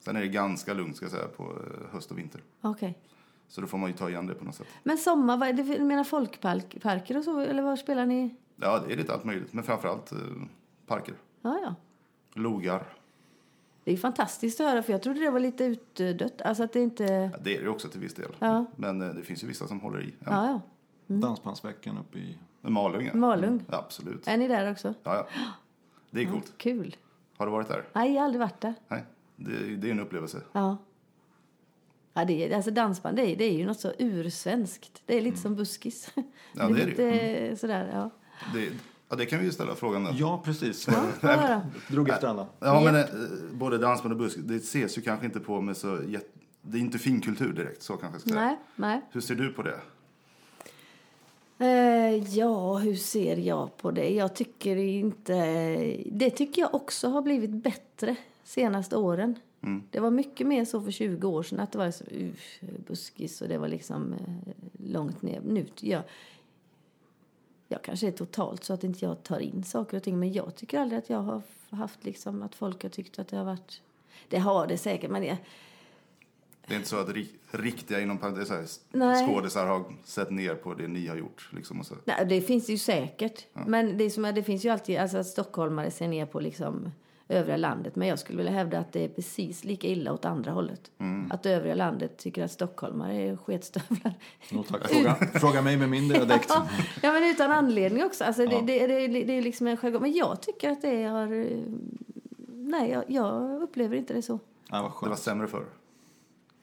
[0.00, 2.42] Sen är det ganska lugnt ska jag säga på eh, höst och vinter.
[2.60, 2.98] okej.
[3.48, 4.66] Så då får man ju ta igen det på något sätt.
[4.82, 7.40] Men sommar, vad är det för, du menar folkparker och så?
[7.40, 8.34] Eller var spelar ni?
[8.56, 9.52] Ja, det är lite allt möjligt.
[9.52, 10.18] Men framförallt eh,
[10.86, 11.14] parker.
[11.42, 11.74] Ja, ja.
[12.34, 12.86] Logar.
[13.84, 16.42] Det är fantastiskt att höra, för jag trodde det var lite utdött.
[16.42, 17.04] Alltså att det inte...
[17.04, 18.36] Ja, det är det också till viss del.
[18.38, 18.64] Ja.
[18.76, 20.14] Men eh, det finns ju vissa som håller i.
[20.18, 20.30] Ja.
[20.30, 20.60] Ja,
[21.06, 21.14] ja.
[21.14, 22.38] Dansbandsveckan uppe i...
[22.60, 23.14] Men Malung, ja.
[23.14, 23.64] Malung.
[23.70, 24.28] Ja, absolut.
[24.28, 24.94] Är ni där också?
[25.02, 25.26] Ja, ja.
[26.10, 26.52] Det är coolt.
[26.56, 26.96] Kul.
[27.36, 27.84] Har du varit där?
[27.92, 28.74] Nej, jag har aldrig varit där.
[28.88, 29.04] Nej.
[29.36, 30.42] Det, det är en upplevelse.
[30.52, 30.76] Ja.
[32.14, 35.02] Ja, det är, alltså dansband, det är, det är ju något så ursvenskt.
[35.06, 36.12] Det är lite som buskis.
[36.14, 36.30] Mm.
[36.54, 37.44] Ja, det är det ju.
[37.44, 38.10] lite sådär, ja.
[38.54, 38.72] Det,
[39.10, 40.10] ja, det kan vi ju ställa frågan nu.
[40.14, 40.88] Ja, precis.
[41.20, 41.62] Ja.
[41.88, 42.46] Drog efter alla.
[42.58, 43.04] Ja, men eh,
[43.52, 46.26] både dansband och busk, det ses ju kanske inte på med så jätte...
[46.62, 48.40] Det är inte finkultur direkt, så kanske jag ska säga.
[48.40, 49.00] Nej, nej.
[49.10, 49.80] Hur ser du på det?
[51.58, 54.08] Eh, ja, hur ser jag på det?
[54.08, 55.34] Jag tycker inte...
[56.12, 59.38] Det tycker jag också har blivit bättre senaste åren.
[59.62, 59.82] Mm.
[59.90, 62.30] Det var mycket mer så för 20 år sedan att det var så, uh,
[62.86, 65.40] buskis och det var liksom eh, långt ner.
[65.44, 66.02] Nu, jag,
[67.70, 70.54] jag kanske är totalt så att inte jag tar in saker och ting men jag
[70.56, 73.80] tycker aldrig att jag har haft liksom att folk har tyckt att det har varit...
[74.28, 75.38] Det har det säkert men det,
[76.66, 78.80] Det är inte så att ri, riktiga inom parentes
[79.28, 81.48] skådisar har sett ner på det ni har gjort.
[81.52, 81.94] Liksom, och så.
[82.04, 83.46] Nej, det finns ju säkert.
[83.52, 86.90] Men det, som, är- det finns ju alltid alltså att stockholmare ser ner på liksom
[87.30, 87.96] övriga landet.
[87.96, 90.90] Men jag skulle vilja hävda att det är precis lika illa åt andra hållet.
[91.30, 94.14] Att övriga landet tycker att stockholmare är sketstövlar.
[94.40, 96.46] Fråga, fråga mig med min dialekt.
[96.48, 96.68] ja,
[97.02, 98.24] ja, men utan anledning också.
[98.24, 98.60] Alltså, Ja.
[98.66, 100.02] det, det, det, det är liksom en jargong.
[100.02, 101.32] Men jag tycker att det har...
[101.32, 101.58] eh,
[102.48, 104.38] Nej, jag, jag upplever inte det så.
[104.70, 105.66] Ja, vad Det var sämre förr.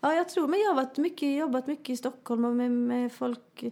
[0.01, 3.11] Ja, jag tror, men jag har varit mycket, jobbat mycket i Stockholm och med, med
[3.11, 3.63] folk.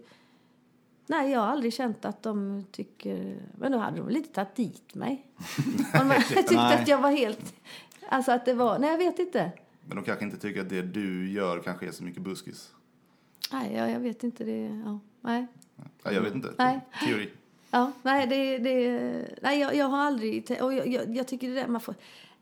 [1.08, 3.38] Nej, jag har aldrig känt att de tycker...
[3.58, 5.26] Men då hade de väl inte tagit dit mig.
[6.02, 7.56] Om man tyckte att jag var helt...
[8.10, 8.80] Alltså att det var...
[8.80, 9.52] Nej, jag vet inte.
[9.86, 12.72] Men de kanske inte tycker att det du gör kanske är så mycket buskis.
[13.52, 14.82] Nej, jag, jag vet inte det.
[14.86, 15.48] Ja, nej.
[16.04, 16.54] Ja, jag vet inte.
[16.58, 16.80] Nej.
[17.08, 17.30] Teori.
[17.72, 20.58] Ja, nej, det, det, nej jag, jag har aldrig...
[20.62, 21.96] Och jag, jag, jag tycker det där man får...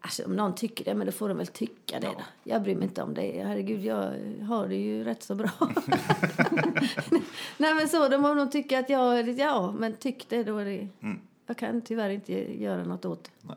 [0.06, 2.22] Alltså om någon tycker det, men då får de väl tycka det då.
[2.44, 3.44] Jag bryr mig inte om det.
[3.44, 3.98] Herregud, jag
[4.48, 5.50] har det ju rätt så bra.
[7.58, 9.30] nej men så, de, om de tycker att jag...
[9.30, 10.88] Ja, men tyck det då är det...
[11.02, 11.20] Mm.
[11.46, 13.56] Jag kan tyvärr inte göra något åt det.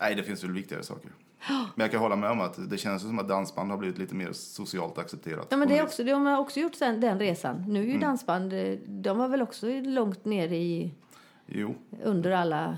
[0.00, 1.10] Nej, det finns väl viktigare saker.
[1.48, 4.14] Men jag kan hålla med om att det känns som att dansband har blivit lite
[4.14, 5.46] mer socialt accepterat.
[5.50, 7.64] Ja, men det är också, de har också gjort sen, den resan.
[7.68, 7.94] Nu är Mm.
[7.94, 10.90] ju dansband, eh, de var väl också långt ner i...
[11.46, 12.76] Jo, Under alla...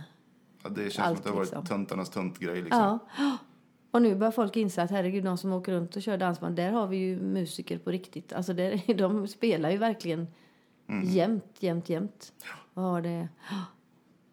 [0.65, 1.65] ja, det känns Allt, som att det har varit liksom.
[1.67, 2.99] töntarnas töntgrej liksom.
[3.19, 3.39] Ja.
[3.91, 6.73] Och nu börjar folk inse att herregud, de som åker runt och kör dansband, där
[6.73, 8.33] har vi ju musiker på riktigt.
[8.33, 10.27] Alltså där, de spelar ju verkligen
[10.89, 11.09] Mm.
[11.09, 12.33] jämt, jämt, jämt.
[12.75, 13.29] Och har det...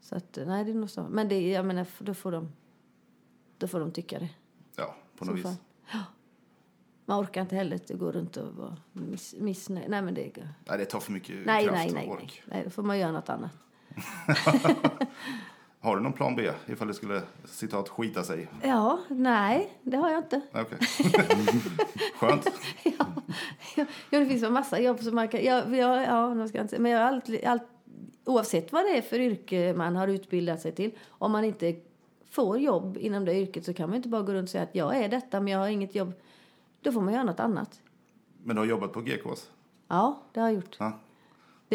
[0.02, 1.04] Så att, nej, det är nog så.
[1.10, 2.52] Men det, jag menar, då får de,
[3.58, 4.30] då får de tycka det.
[4.76, 5.60] Ja, på något vis.
[7.06, 9.90] Man orkar inte heller att gå runt och vara miss, missnöjd.
[9.90, 10.32] Nej, men det...
[10.66, 12.44] Nej, det tar för mycket Nej, kraft nej, och nej, ork.
[12.46, 12.56] nej.
[12.58, 12.64] nej.
[12.64, 13.52] Då får man göra något annat.
[15.84, 18.48] Har du någon plan B ifall det skulle citat skita sig?
[18.64, 20.42] Ja, nej, det har jag inte.
[20.54, 20.78] Okej.
[22.20, 22.48] Skönt.
[22.84, 23.06] ja,
[23.76, 25.44] ja, det finns en massa jobb som man kan...
[25.44, 27.64] Ja, ja, ja, nu ska jag inte, men jag alltid, allt,
[28.26, 31.76] oavsett vad det är för yrke man har utbildat sig till, om man inte
[32.30, 34.76] får jobb inom det yrket så kan man inte bara gå runt och säga att
[34.76, 36.14] jag är detta men jag har inget jobb.
[36.82, 37.82] Då får man göra något annat.
[38.44, 39.50] Men du har jobbat på GKs?
[39.88, 40.76] Ja, det har jag gjort.
[40.80, 41.00] Ja.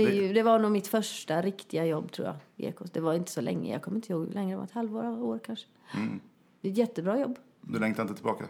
[0.05, 2.69] Det, ju, det var nog mitt första riktiga jobb tror jag.
[2.69, 2.91] Ekos.
[2.91, 3.73] Det var inte så länge.
[3.73, 4.65] Jag kommer inte ihåg hur länge det var.
[4.65, 5.67] Ett halvår, år kanske.
[5.95, 6.21] Mm.
[6.61, 7.39] Det är ett jättebra jobb.
[7.61, 8.45] Du längtar inte tillbaka?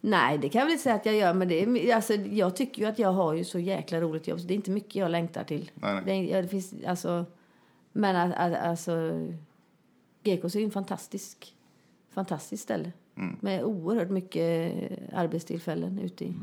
[0.00, 1.34] Nej, det kan jag väl inte säga att jag gör.
[1.34, 4.40] Men det är, alltså, jag tycker ju att jag har ju så jäkla roligt jobb.
[4.40, 5.70] Så det är inte mycket jag längtar till.
[5.74, 6.26] Nej, nej.
[6.26, 7.24] Det, det finns, alltså,
[7.92, 9.20] men alltså,
[10.22, 11.56] Gekås är ju en fantastisk,
[12.10, 12.92] fantastisk ställe.
[13.16, 13.36] Mm.
[13.40, 14.72] Med oerhört mycket
[15.12, 16.34] arbetstillfällen ute i,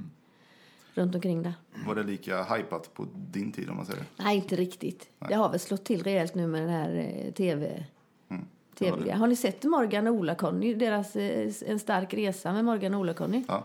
[0.93, 1.53] runt omkring där.
[1.87, 4.03] Var det lika hypat på din tid om man säger?
[4.17, 5.09] Nej, inte riktigt.
[5.27, 7.83] Det har väl slått till rejält nu med den här eh, tv...
[8.29, 8.45] Mm.
[8.79, 10.73] TV Ja, det- Har ni sett Morgan och Ola-Conny?
[10.75, 13.43] Deras eh, En stark resa med Morgan och Ola-Conny?
[13.47, 13.63] Ja.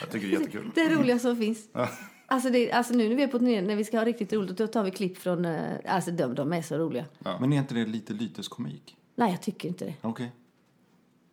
[0.00, 0.70] Jag tycker det är jättekul.
[0.74, 1.68] Det är roliga som finns.
[1.72, 1.88] Ja.
[2.26, 4.56] Alltså, det, alltså nu när vi är på turné, när vi ska ha riktigt roligt,
[4.58, 5.44] då tar vi klipp från...
[5.44, 7.04] eh, Alltså de, de är så roliga.
[7.40, 8.96] Men är inte det lite lyteskomik?
[9.14, 9.94] Nej, jag tycker inte det.
[10.02, 10.32] Okej.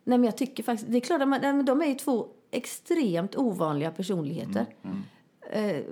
[0.04, 0.90] Nej, men jag tycker faktiskt...
[0.92, 4.66] Det är klart att man, nej, men de är ju två extremt ovanliga personligheter.
[4.82, 4.90] Eh,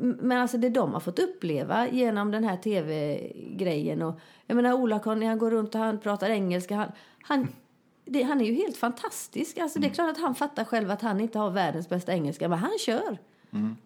[0.01, 5.27] Men alltså det de har fått uppleva genom den här tv-grejen och jag menar Ola-Conny
[5.27, 6.75] han går runt och han pratar engelska.
[6.75, 6.93] Han,
[7.23, 7.49] han,
[8.05, 9.59] det, han är ju helt fantastisk.
[9.59, 12.49] Alltså det är klart att han fattar själv att han inte har världens bästa engelska,
[12.49, 13.19] men han kör.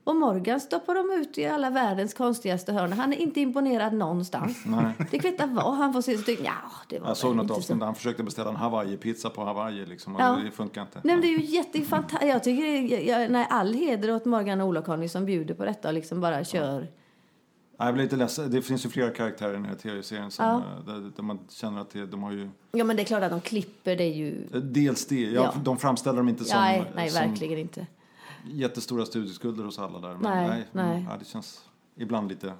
[0.05, 2.93] Och Morgan stoppar de ut i alla världens konstigaste hörn.
[2.93, 4.63] Han är inte imponerad någonstans.
[4.67, 4.93] Nej.
[5.11, 6.17] Det kvittar vad han får se.
[6.19, 8.57] Så tycker, jag, ja, det var Jag såg något avsnitt där han försökte beställa en
[8.57, 10.17] Hawaii-pizza på Hawaii liksom.
[10.19, 10.39] Ja.
[10.45, 11.01] Det funkar inte.
[11.05, 12.23] Nej, men det är ju jättefantastiskt.
[12.33, 15.89] Jag tycker är, jag, nej, all heder åt Morgan och Ola-Conny som bjuder på detta
[15.89, 16.89] och liksom bara kör.
[17.79, 18.51] Jag blir lite ledsen.
[18.51, 20.57] Det finns ju flera karaktärer i den här tv-serien som, Ja.
[20.57, 22.49] eh, där, där man känner att det, de har ju...
[22.73, 24.47] Ja, men det är klart att de klipper det ju...
[24.63, 25.21] Dels det.
[25.21, 25.55] Ja, Ja.
[25.65, 27.87] De framställer dem inte som, nej, nej, som verkligen inte.
[28.47, 30.15] Jättestora studieskulder hos alla där.
[30.17, 31.07] Men Nej, nej, nej.
[31.11, 31.65] Ja, det känns
[31.97, 32.53] ibland lite...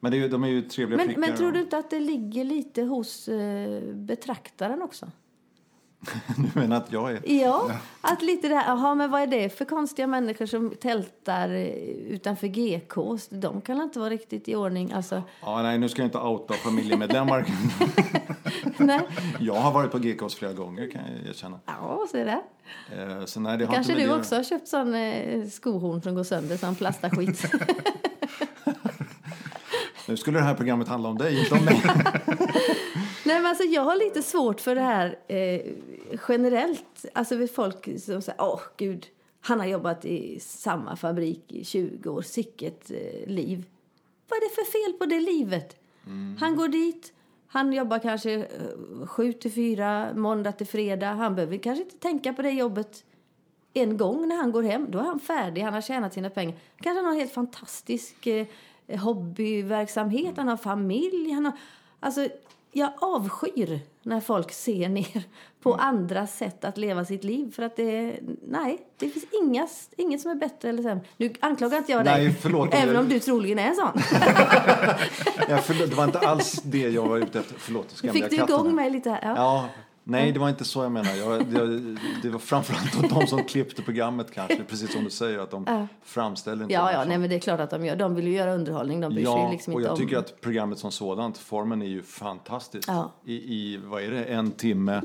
[0.00, 1.20] Men det är, ju- de är ju trevliga Men, prickar.
[1.20, 5.10] men tror du inte att det ligger lite hos eh, betraktaren också?
[6.36, 7.20] Du menar att jag är...
[7.42, 11.48] Ja, att lite det här, jaha, men vad är det för konstiga människor som tältar
[11.48, 11.66] eh,
[12.08, 13.28] utanför GKs?
[13.28, 14.92] De kan inte vara riktigt i ordning.
[14.92, 17.46] Alltså, Ja, nej, nu ska jag inte outa familjemedlemmar.
[18.76, 19.00] nej.
[19.40, 21.60] jag har varit på GKs flera gånger kan jag erkänna.
[21.66, 22.40] Ja, så är det.
[22.96, 26.14] Eh, så nej, det har Kanske du det- också har köpt sån eh, skohorn som
[26.14, 27.44] går sönder, sån plastaskit.
[30.08, 31.82] Nu skulle det här programmet handla om dig, inte om mig.
[33.24, 35.60] Nej, men alltså, jag har lite svårt för det här eh,
[36.28, 37.04] generellt.
[37.12, 39.06] Alltså vid folk som säger, åh gud,
[39.40, 43.64] han har jobbat i samma fabrik i 20 år, sicket eh, liv.
[44.28, 45.76] Vad är det för fel på det livet?
[46.40, 47.12] Han går dit,
[47.46, 51.12] han jobbar kanske eh, 7 till 4, måndag till fredag.
[51.12, 53.04] Han behöver kanske inte tänka på det jobbet
[53.74, 54.86] en gång när han går hem.
[54.90, 56.56] Då är han färdig, han har tjänat sina pengar.
[56.76, 58.46] Kanske han har en helt fantastisk eh,
[58.98, 61.30] hobbyverksamhet, han har familj.
[61.30, 61.52] Han har,
[62.00, 62.28] alltså,
[62.72, 65.22] jag avskyr när folk ser ner
[65.62, 67.52] på andra sätt att leva sitt liv.
[67.54, 68.16] För att det,
[68.48, 71.04] nej, det finns inga, inget som är bättre eller sämre.
[71.16, 72.34] Nu anklagar inte jag dig,
[72.72, 73.92] även om du troligen är en sån.
[75.48, 77.56] Ja, förlåt, det var inte alls det jag var ute efter.
[77.58, 79.20] Förlåt, Fick du igång mig lite här?
[79.22, 79.34] Ja.
[79.36, 79.68] Ja,
[80.04, 81.14] nej, det var inte så jag menar.
[81.14, 85.50] Jag, jag, det var framförallt de som klippte programmet kanske, precis som du säger, att
[85.50, 85.86] de Ja.
[86.04, 87.96] framställer inte Ja, ja, nej, men det är klart att de gör.
[87.96, 89.00] De vill ju göra underhållning.
[89.00, 89.98] De bryr sig Ja, ju liksom och jag om...
[89.98, 92.88] tycker att programmet som sådant, formen är ju fantastisk.
[92.88, 93.12] Ja.
[93.24, 95.02] I, I, vad är det, en timme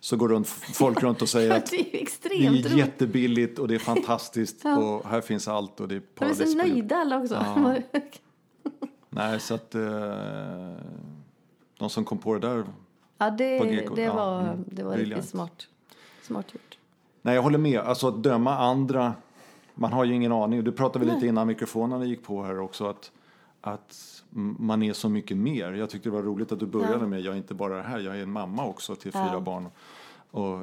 [0.00, 3.58] så går runt, folk runt och säger att det är ju det extremt är jättebilligt
[3.58, 6.58] och det är fantastiskt och här finns allt och det är De är paradis så
[6.58, 7.44] nöjda alla också.
[9.08, 9.82] Nej, så att eh,
[11.78, 12.64] de som kom på det där
[13.24, 15.66] Ja, På det, det ja, var, mm, det var riktigt smart.
[16.22, 16.78] Smart gjort.
[17.22, 17.80] Nej, jag håller med.
[17.80, 19.14] Alltså att döma andra,
[19.74, 20.64] man har ju ingen aning.
[20.64, 23.10] Du pratade väl lite innan mikrofonerna gick på här också att,
[23.60, 24.22] att
[24.58, 25.72] man är så mycket mer.
[25.72, 27.06] Jag tyckte det var roligt att du började Ja.
[27.06, 29.28] med, jag är inte bara det här, jag är en mamma också till Ja.
[29.28, 29.66] fyra barn.
[30.30, 30.62] Och,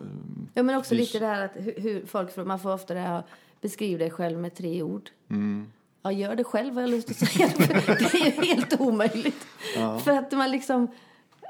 [0.54, 3.24] Ja, men också lite det här att hur, hur folk, man får ofta det här,
[3.62, 5.10] beskriv dig själv med tre ord.
[5.30, 5.72] Mm.
[6.02, 7.48] Ja, gör det själv har jag lust att säga.
[7.58, 9.46] det är ju helt omöjligt.
[10.04, 10.88] För att man liksom,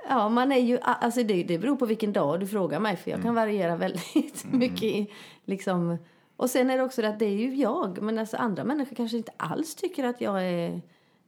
[0.09, 2.95] ja man är ju, alltså det, det beror på vilken dag du frågar mig.
[2.97, 3.25] För jag Mm.
[3.27, 5.07] kan variera väldigt mycket i,
[5.45, 5.97] liksom.
[6.35, 8.01] Och sen är det också det att det är ju jag.
[8.01, 10.81] Men alltså andra människor kanske inte alls tycker att jag är,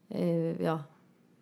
[0.10, 0.80] eh, ja,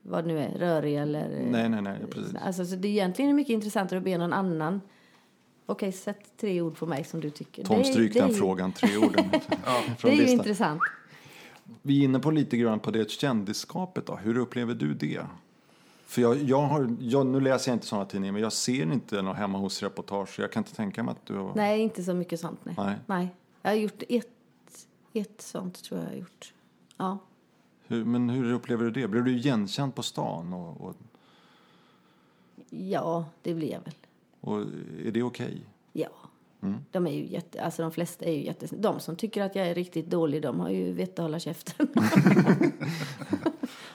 [0.01, 1.23] vad det nu är, rörig eller...
[1.23, 2.35] eh, nej, nej, nej, precis.
[2.45, 4.81] Alltså, så det är egentligen mycket intressantare att be någon annan
[5.65, 7.63] Okej, sätt tre ord på mig som du tycker.
[7.63, 9.25] Tom, Det stryk det den ju- frågan, tre orden.
[9.31, 10.81] Det från är ju intressant.
[11.81, 14.15] Vi är inne på lite grann på det kändisskapet då.
[14.15, 15.21] Hur upplever du det?
[16.09, 19.21] För jag, jag har, jag, nu läser jag inte sådana tidningar, men jag ser inte
[19.21, 20.39] någon hemma hos-reportage.
[20.39, 21.55] Jag kan inte tänka mig att du har...
[21.55, 22.59] Nej, inte så mycket sånt.
[22.63, 22.95] Nej.
[23.05, 23.35] Nej.
[23.61, 26.53] Jag har gjort ett, ett sånt, tror jag jag gjort.
[26.97, 27.17] Ja.
[27.87, 29.07] Hur, men hur upplever du det?
[29.07, 30.53] Blev du igenkänd på stan?
[30.53, 30.95] Och, och,
[32.69, 33.93] ja, det blir jag väl.
[34.41, 34.61] och
[35.05, 35.61] är det okej?
[35.93, 36.09] Ja.
[36.91, 39.67] De är ju jätte, alltså de flesta är ju jätte, De som tycker att jag
[39.67, 41.87] är riktigt dålig, de har ju vett att hålla käften.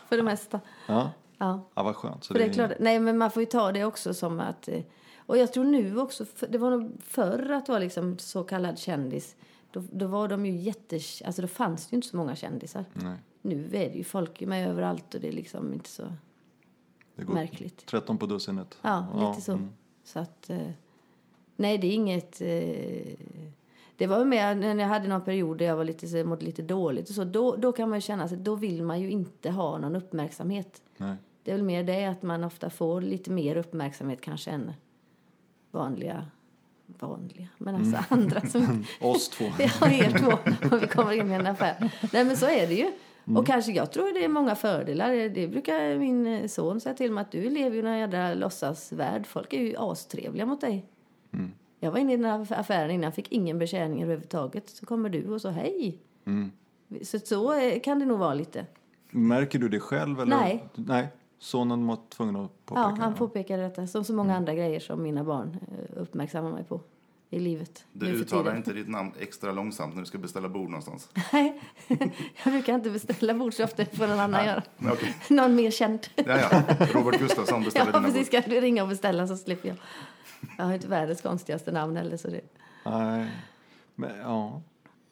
[0.09, 0.61] För det mesta.
[0.87, 1.11] Ja.
[1.45, 1.71] Ja.
[1.75, 2.25] ja, vad skönt.
[2.25, 4.69] Så För det är klart, nej men man får ju ta det också som att,
[4.69, 4.83] eh,
[5.17, 9.37] och jag tror nu också, det var nog förr att vara liksom så kallad kändis.
[9.71, 12.85] Då, då var de ju jätte, alltså då fanns det ju inte så många kändisar.
[12.93, 16.03] Nej, Nu är det ju folk med överallt och det är liksom inte så
[17.17, 17.87] det går märkligt.
[17.87, 18.79] 13 på dussinet.
[18.83, 19.53] Ja, lite så.
[19.53, 19.69] mm.
[20.05, 20.71] Så att, eh,
[21.57, 23.15] nej det är inget, eh,
[23.97, 26.45] det var ju mer när jag hade någon period där jag var lite, så, mådde
[26.45, 29.51] lite dåligt och så, då, då kan man känna sig, då vill man ju inte
[29.51, 30.83] ha någon uppmärksamhet.
[30.97, 31.17] Nej.
[31.45, 34.73] Det är väl mer det att man ofta får lite mer uppmärksamhet kanske än
[35.71, 36.27] vanliga,
[36.87, 39.45] vanliga, men alltså andra som Oss två.
[39.59, 40.33] Ja, er två.
[40.75, 41.91] Om vi kommer in i en affär.
[42.13, 42.93] Nej, men så är det ju.
[43.37, 45.29] Och kanske, jag tror det är många fördelar.
[45.29, 49.27] Det brukar min son säga till mig att du lever ju i en jädra låtsasvärld.
[49.27, 50.85] Folk är ju astrevliga mot dig.
[51.81, 54.69] Jag var inne i den här affären innan, fick ingen betjäning överhuvudtaget.
[54.69, 55.99] Så kommer du och så hej.
[57.03, 58.67] Så, så eh, kan det nog vara lite.
[59.11, 60.21] Märker du det själv?
[60.21, 60.37] Eller?
[60.37, 60.69] Nej.
[60.75, 61.09] Nej.
[61.45, 63.87] Sonen var tvungen att påpeka Ja, han påpekade detta.
[63.87, 66.81] Som så många andra grejer som mina barn eh, uppmärksammar mig på
[67.31, 67.85] i livet.
[67.93, 68.57] Du uttalar tiden.
[68.57, 71.09] inte ditt namn extra långsamt när du ska beställa bord någonstans.
[71.33, 71.61] Nej,
[72.45, 73.85] jag brukar inte beställa bord så ofta.
[73.85, 74.63] Får någon annan göra.
[74.93, 75.17] Okej.
[75.31, 76.07] Någon mer känd.
[76.15, 76.63] Ja, ja.
[76.93, 78.31] Robert Gustafsson beställer Ja, dina precis.
[78.31, 78.43] bord.
[78.43, 79.77] Ska du ringa och beställa så slipper jag.
[80.59, 82.17] Jag har inte världens konstigaste namn heller.
[82.17, 82.41] Så det...
[82.85, 83.31] Nej.
[83.95, 84.63] Men, ja.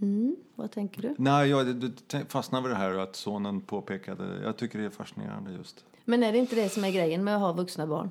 [0.00, 1.14] mm, vad tänker du?
[1.18, 1.92] Nej, jag
[2.28, 4.42] fastnade vid det här att sonen påpekade.
[4.42, 5.84] Jag tycker det är fascinerande just.
[6.04, 8.10] Men är det inte det som är grejen med att ha vuxna barn?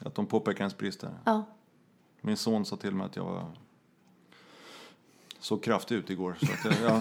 [0.00, 1.10] Att de påpekar ens brister.
[1.24, 1.44] Ja.
[2.20, 3.46] Min son sa till mig att jag var
[5.38, 6.36] så kraftig ut igår.
[6.40, 7.00] Så att jag, ja,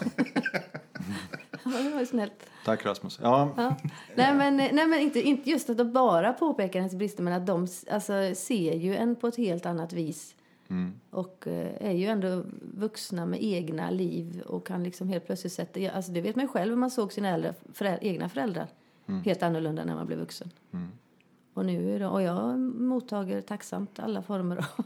[1.84, 2.50] det var ju snällt.
[2.66, 3.20] tack Rasmus.
[3.22, 3.76] Ja, Ja.
[4.16, 7.46] Nej, men, nej, men inte, inte just att de bara påpekar ens brister, men att
[7.46, 10.36] de alltså, ser ju en på ett helt annat vis.
[11.10, 12.44] Och eh, är ju ändå
[12.74, 15.92] vuxna med egna liv och kan liksom helt plötsligt sätta...
[15.92, 18.68] Alltså det vet man själv när man såg sina äldre, förä, egna föräldrar
[19.26, 20.52] helt annorlunda när man blev vuxen.
[21.54, 24.86] Och, nu är det, och jag mottager tacksamt alla former av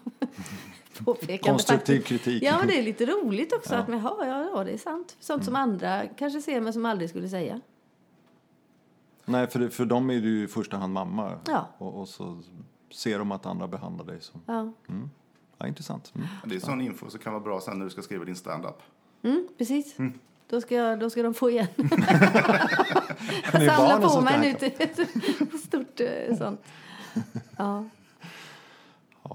[1.06, 1.38] påpekande.
[1.38, 2.24] Konstruktiv faktiskt.
[2.24, 2.44] kritik.
[2.44, 3.76] Ja, men det är lite roligt också.
[3.76, 5.18] Att man, ja, ja, ja, det är sant.
[5.20, 7.62] Sånt som andra kanske ser men som aldrig skulle säga.
[9.26, 11.40] nej, för, för dem är du ju i första hand mamma.
[11.48, 11.68] Ja.
[11.78, 12.42] Och, och så
[12.92, 14.42] ser de att andra behandlar dig som...
[14.46, 14.74] Ja,
[15.58, 16.12] Ja, intressant.
[16.16, 16.28] Mm.
[16.46, 18.82] Det är sån info som kan vara bra sen när du ska skriva din stand-up.
[19.22, 19.98] mm, precis.
[20.50, 21.68] Då, ska jag, då ska de få igen.
[23.52, 26.62] Det är Samla barnen på mig nu ett stort eh, sånt.
[27.58, 27.86] Ja.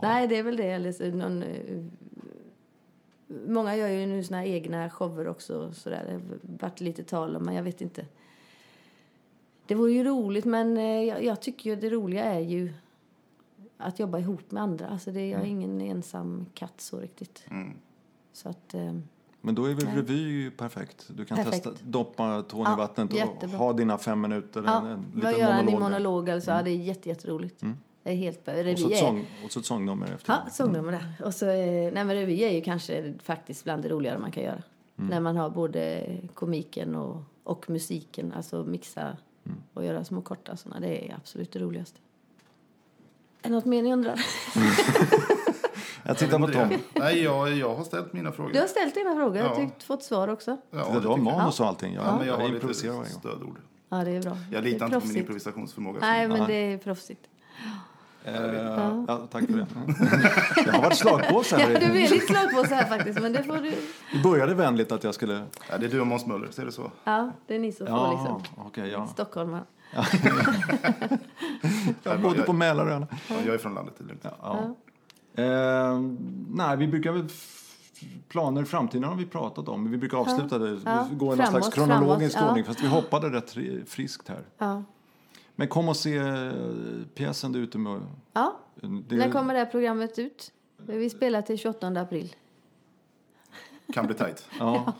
[0.03, 0.71] Nej, det är väl det.
[0.71, 1.85] Eller någon, eh,
[3.47, 5.73] många gör ju nu sina egna shower också.
[5.73, 6.05] Så där.
[6.07, 6.23] Det har
[6.59, 8.07] varit lite tal om, men jag vet inte.
[9.67, 12.73] Det vore ju roligt, men eh, jag, jag tycker ju det roliga är ju
[13.77, 14.87] att jobba ihop med andra.
[14.87, 17.45] Alltså det, jag är ingen ensam katt så riktigt.
[17.51, 17.73] Mm.
[18.33, 18.95] Så att, eh,
[19.45, 21.07] Men då är väl revy perfekt?
[21.09, 21.65] Du kan Perfekt.
[21.65, 23.59] testa doppa tån i Ja, vattnet och jättebra.
[23.59, 24.63] ha dina fem minuter.
[24.67, 26.31] ja, en, en vad gör han i monolog.
[26.31, 27.61] Alltså, ja, det är jätte, jätteroligt.
[28.03, 30.33] Det är helt Och så, revy ett sång, och så ett sångnummer efter.
[30.33, 31.27] Ja, sångnummer där.
[31.27, 34.43] Och så, eh, nej men revy är ju kanske faktiskt bland det roligare man kan
[34.43, 34.63] göra.
[34.97, 39.17] När man har både komiken och, och musiken, alltså mixa
[39.75, 40.81] och göra små korta sådana.
[40.81, 41.99] Det är absolut det roligaste.
[43.43, 44.15] Är det något mer ni undrar?
[46.07, 46.69] Jag tittar på Tom.
[46.95, 48.53] Nej, jag, jag har ställt mina frågor.
[48.53, 49.37] Du har ställt dina frågor.
[49.37, 49.69] Jag har Ja.
[49.85, 50.57] fått svar också.
[50.71, 51.95] Ja, Titta, du har manus och allting.
[51.95, 53.05] Jag, Ja, men jag har jag lite improviserar gång.
[53.05, 53.59] stödord.
[53.89, 54.37] Ja, det är bra.
[54.53, 55.99] Jag det är litar inte på min improvisationsförmåga.
[56.01, 56.47] Nej, men Ja.
[56.47, 57.21] det är proffsigt.
[58.25, 58.35] Eh,
[59.09, 59.67] ja, tack för det.
[60.67, 61.81] Jag har varit slagpåse Ja, här.
[61.81, 63.71] du är lite slagpåse här faktiskt, men det får du...
[64.13, 65.45] Det började vänligt att jag skulle...
[65.71, 66.91] Ja, det är du och Måns Möller, ser det så?
[67.05, 68.43] Ja, det är ni som får Ja, liksom.
[68.67, 69.07] okej, ja.
[69.07, 69.63] Stockholmare.
[72.03, 73.07] Jag bodde på Mälarön.
[73.29, 74.25] Ja, jag är från landet, det är lugnt.
[74.43, 74.75] Ja.
[75.35, 76.01] Eh,
[76.51, 77.29] nej, vi brukar väl...
[78.29, 79.91] Planer i framtiden har vi pratat om.
[79.91, 80.81] Vi brukar avsluta det.
[80.85, 81.07] Ja.
[81.11, 82.49] Vi går i någon slags kronologisk framåt, ja.
[82.51, 82.65] ordning.
[82.65, 84.45] Fast vi hoppade rätt fri- friskt här.
[84.59, 84.83] Ja.
[85.57, 86.53] Men kom och se eh,
[87.15, 88.01] pjäsen du är ute med.
[88.33, 88.57] ja.
[89.09, 90.53] Det, När kommer det här programmet ut?
[90.77, 92.35] Vi spelar till 28 april.
[93.93, 94.49] Kan bli tajt.
[94.59, 94.93] Ja,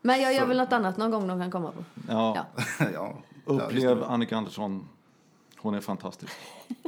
[0.00, 1.84] Men jag gör Så- väl något annat någon gång de kan komma på.
[2.08, 2.36] ja.
[2.36, 2.62] Ja.
[2.94, 3.14] ja.
[3.46, 4.04] Ja, Upplev.
[4.04, 4.88] Annika Andersson.
[5.56, 6.32] Hon är fantastisk.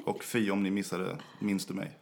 [0.04, 1.96] Och fy om ni missade, minns du mig?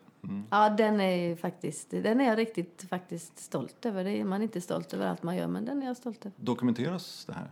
[0.51, 4.05] Ja, den är faktiskt, den är jag riktigt faktiskt stolt över.
[4.05, 6.33] Det är man inte stolt över allt man gör, men den är jag stolt över.
[6.37, 7.51] Dokumenteras det här?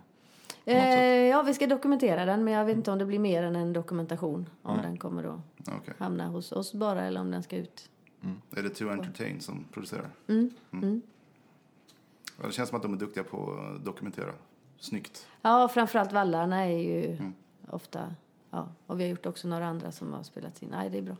[0.64, 3.56] Eh, ja, vi ska dokumentera den, men jag vet inte om det blir mer än
[3.56, 4.48] en dokumentation.
[4.62, 4.86] Om Nej.
[4.86, 5.94] den kommer att Okej.
[5.98, 7.88] hamna hos oss bara, eller om den ska ut.
[8.56, 10.10] Är det To Entertain som producerar?
[10.28, 10.50] Mm.
[10.72, 11.02] Mm.
[12.40, 14.32] Ja, det känns som att de är duktiga på att dokumentera.
[14.78, 15.26] Snyggt.
[15.42, 17.32] Ja, framförallt vallarna är ju Mm.
[17.70, 18.14] ofta...
[18.50, 20.68] Ja, och vi har gjort också några andra som har spelats in.
[20.70, 21.16] Nej, det är bra.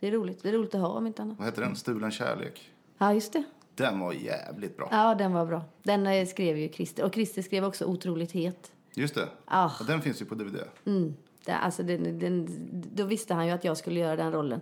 [0.00, 0.42] Det är roligt.
[0.42, 1.38] Det är roligt att ha om inte annat.
[1.38, 1.76] Vad heter den?
[1.76, 2.70] Stulen kärlek.
[2.98, 3.44] Ja, just det.
[3.74, 4.88] Den var jävligt bra.
[4.90, 5.64] Ja, den var bra.
[5.82, 7.04] Den eh, skrev ju Christer.
[7.04, 8.72] Och Christer skrev också Otroligt het.
[8.94, 9.28] Just det.
[9.44, 9.70] Ah.
[9.80, 10.58] Ja, den finns ju på DVD.
[10.86, 11.14] Mm.
[11.44, 12.48] Det, alltså, den, den,
[12.94, 14.60] då visste han ju att jag skulle göra den rollen.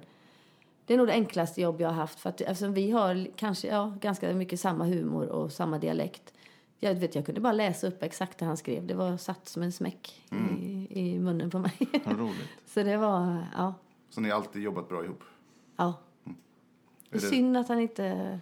[0.87, 2.21] Det är nog det enklaste jobb jag har haft.
[2.21, 6.33] För att, eftersom vi har kanske, ja, ganska mycket samma humor och samma dialekt.
[6.79, 8.87] Jag, vet, jag kunde bara läsa upp exakt det han skrev.
[8.87, 10.23] Det var satt som en smäck
[10.61, 11.79] i, i munnen på mig.
[12.05, 12.49] Vad roligt.
[12.67, 13.75] Så det var, ja.
[14.09, 15.23] Så ni har alltid jobbat bra ihop.
[15.77, 15.95] ja.
[17.11, 18.41] Det är Är det- synd att han inte...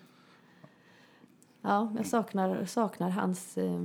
[1.62, 3.80] Ja, jag saknar, saknar hans, eh,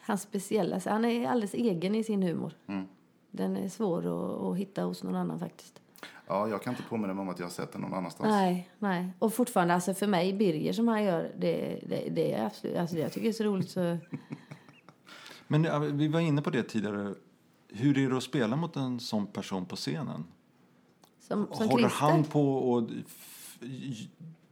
[0.00, 0.80] hans speciella...
[0.86, 2.52] Han är alldeles egen i sin humor.
[2.66, 2.86] Mm.
[3.30, 5.80] Den är svår att, att hitta hos någon annan faktiskt.
[6.26, 8.28] Ja, jag kan inte påminna mig om att jag har sett den någon annanstans.
[8.30, 9.12] Nej, nej.
[9.18, 12.96] Och fortfarande, alltså för mig, Birger som han gör, det, det, det är absolut, alltså
[12.96, 13.98] det jag tycker är så roligt så...
[15.46, 17.14] Men vi var inne på det tidigare.
[17.68, 20.24] Hur är det att spela mot en sån person på scenen?
[21.28, 22.06] Som, som Håller Christer.
[22.06, 22.90] han på och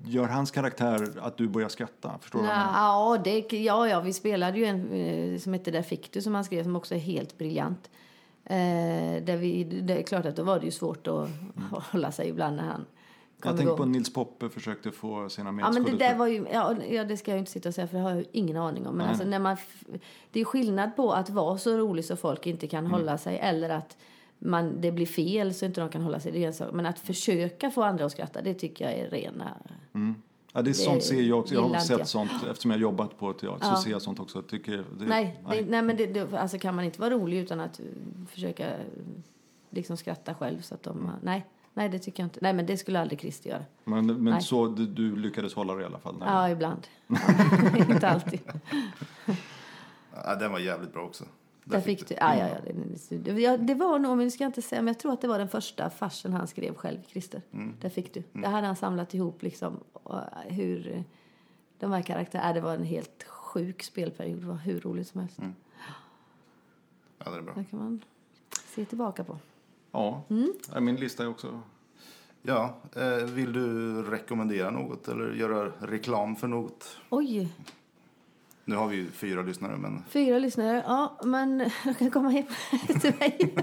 [0.06, 2.18] gör hans karaktär att du börjar skratta?
[2.20, 6.12] Förstår Nå, ja, det, ja, ja, vi spelade ju en eh, som heter Där fick
[6.12, 7.90] du som han skrev som också är helt briljant.
[8.44, 8.54] Eh,
[9.24, 11.28] där vi, det är klart att då var det ju svårt att
[11.92, 12.84] hålla sig ibland när han
[13.44, 16.74] Jag tänker på Nils Poppe försökte få sina Ja, men det där var ju, ja,
[16.90, 18.86] ja, det ska jag inte sitta och säga för det har jag ju ingen aning
[18.86, 18.94] om.
[18.96, 19.56] Men alltså när man,
[20.30, 22.92] det är skillnad på att vara så rolig så folk inte kan Mm.
[22.92, 23.96] hålla sig eller att
[24.44, 26.32] man, det blir fel så inte de kan hålla sig.
[26.32, 26.72] Det är en sak.
[26.72, 29.56] Men att försöka få andra att skratta, det tycker jag är rena...
[30.52, 31.54] Ja, det är sånt ser jag också.
[31.54, 32.08] Jag har sett jag.
[32.08, 33.66] sånt eftersom jag har jobbat på teater.
[33.66, 33.76] Ja.
[33.76, 34.38] Så ser jag sånt också.
[34.38, 37.38] Jag tycker det, nej, det, nej, men det, det, alltså kan man inte vara rolig
[37.38, 37.80] utan att
[38.28, 38.66] försöka
[39.70, 40.98] liksom skratta själv så att de...
[40.98, 41.10] Mm.
[41.22, 42.38] Nej, nej, det tycker jag inte.
[42.42, 43.64] Nej, men det skulle aldrig Christer göra.
[43.84, 44.42] Men, men Nej.
[44.42, 46.16] så du, du lyckades hålla det i alla fall?
[46.18, 46.28] Nej.
[46.28, 46.86] Ja, ibland.
[47.06, 47.16] Ja,
[47.94, 48.40] inte alltid.
[50.14, 51.24] Ja, den var jävligt bra också.
[51.64, 52.56] Där fick du, ja, ja, ja,
[53.08, 55.12] det, det, ja, det var nog, men det ska jag inte säga, men jag tror
[55.12, 57.42] att det var den första farsen han skrev själv, Christer.
[57.80, 58.22] Där fick du.
[58.32, 61.02] Där hade han samlat ihop liksom och, hur eh,
[61.78, 65.38] de här karaktärerna, det var en helt sjuk spelperiod, det var hur roligt som helst.
[67.18, 67.54] Ja, den är bra.
[67.54, 68.04] Det kan man
[68.66, 69.38] se tillbaka på.
[69.92, 70.52] Ja, Mm.
[70.80, 71.60] Min lista är också...
[72.42, 76.96] Ja, eh, vill du rekommendera något eller göra reklam för något?
[77.10, 77.48] Oj,
[78.64, 80.82] Nu har vi ju fyra lyssnare, men fyra lyssnare.
[80.86, 82.46] Ja, men de kan komma hem
[83.00, 83.36] till mig.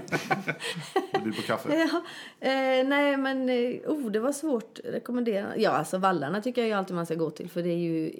[1.12, 1.74] du blir på kaffe.
[1.74, 2.02] Ja,
[2.48, 5.56] eh, nej, men eh, oh, det var svårt att rekommendera.
[5.56, 7.50] Ja, alltså Vallarna tycker jag alltid man ska gå till.
[7.50, 8.12] För det är ju,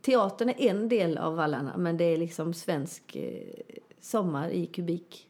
[0.00, 5.28] teatern är en del av Vallarna, men det är liksom svensk eh, sommar i kubik.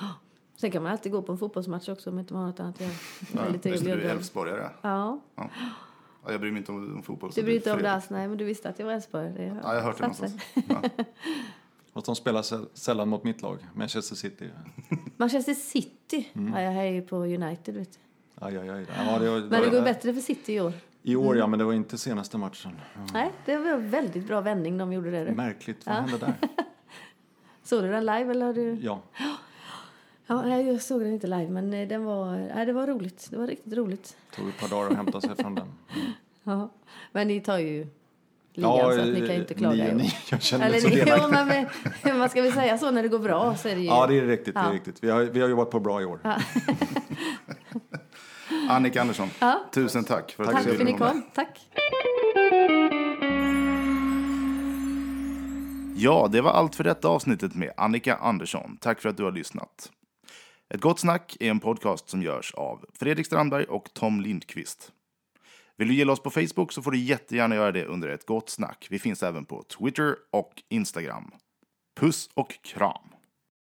[0.00, 0.06] Ja.
[0.56, 2.74] Sen kan man alltid gå på en fotbollsmatch också om inte man har något annat
[2.74, 2.92] att göra.
[3.34, 4.70] Ja, just det, du är älvsborgare.
[4.82, 5.50] Ja, Ja.
[6.24, 7.30] Ja, jag bryr mig inte om, om fotboll.
[7.34, 8.10] du bryr inte om alls.
[8.10, 9.30] Nej, men du visste att jag var Älvsborg.
[9.36, 10.36] Det Ja, jag har hört det någonstans.
[10.54, 10.82] Ja.
[11.94, 14.50] Fast de spelar säll- sällan mot mitt lag, Manchester City.
[15.16, 16.28] Manchester City.
[16.32, 16.52] Mm.
[16.54, 17.98] Ja, jag är ju på United, vet du.
[18.46, 18.86] Aj, aj, aj.
[18.96, 20.72] Ja, det var, Men det går bättre för City i år.
[21.02, 22.72] I år, ja, men det var inte senaste matchen.
[23.12, 25.32] Nej, det var en väldigt bra vändning de gjorde det.
[25.32, 26.34] Märkligt, vad hände där?
[27.62, 28.74] Såg du den live eller har du?
[28.74, 29.02] Ja,
[30.30, 33.28] Ja, jag såg den inte live, men eh, den var, nej, det var roligt.
[33.30, 34.16] Det var riktigt roligt.
[34.36, 35.66] tog ett par dagar att hämta sig från den.
[36.44, 36.70] Ja.
[37.12, 37.86] Men ni tar ju
[38.52, 39.94] ligan, så att ni kan ju inte klaga.
[39.94, 41.66] Ni, jag känner mig Eller så ni, jo, delaktig.
[42.04, 43.86] men man ska väl säga så när det går bra så är det ju...
[43.86, 44.54] Ja, det är riktigt.
[44.54, 44.72] Det är Ja.
[44.72, 45.04] riktigt.
[45.04, 46.20] Vi, har, vi har jobbat på bra i år.
[48.68, 49.60] Annika Andersson, Ja.
[49.72, 51.22] tusen tack för att Tack du för att ni ville vara med.
[51.22, 51.30] kom.
[51.34, 51.68] Tack.
[55.96, 58.76] Ja, det var allt för detta avsnittet med Annika Andersson.
[58.80, 59.90] Tack för att du har lyssnat.
[60.74, 64.92] Ett gott snack är en podcast som görs av Fredrik Strandberg och Tom Lindqvist.
[65.76, 68.50] Vill du gilla oss på Facebook så får du jättegärna göra det under ett gott
[68.50, 68.86] snack.
[68.90, 71.30] Vi finns även på Twitter och Instagram.
[72.00, 73.17] Puss och kram!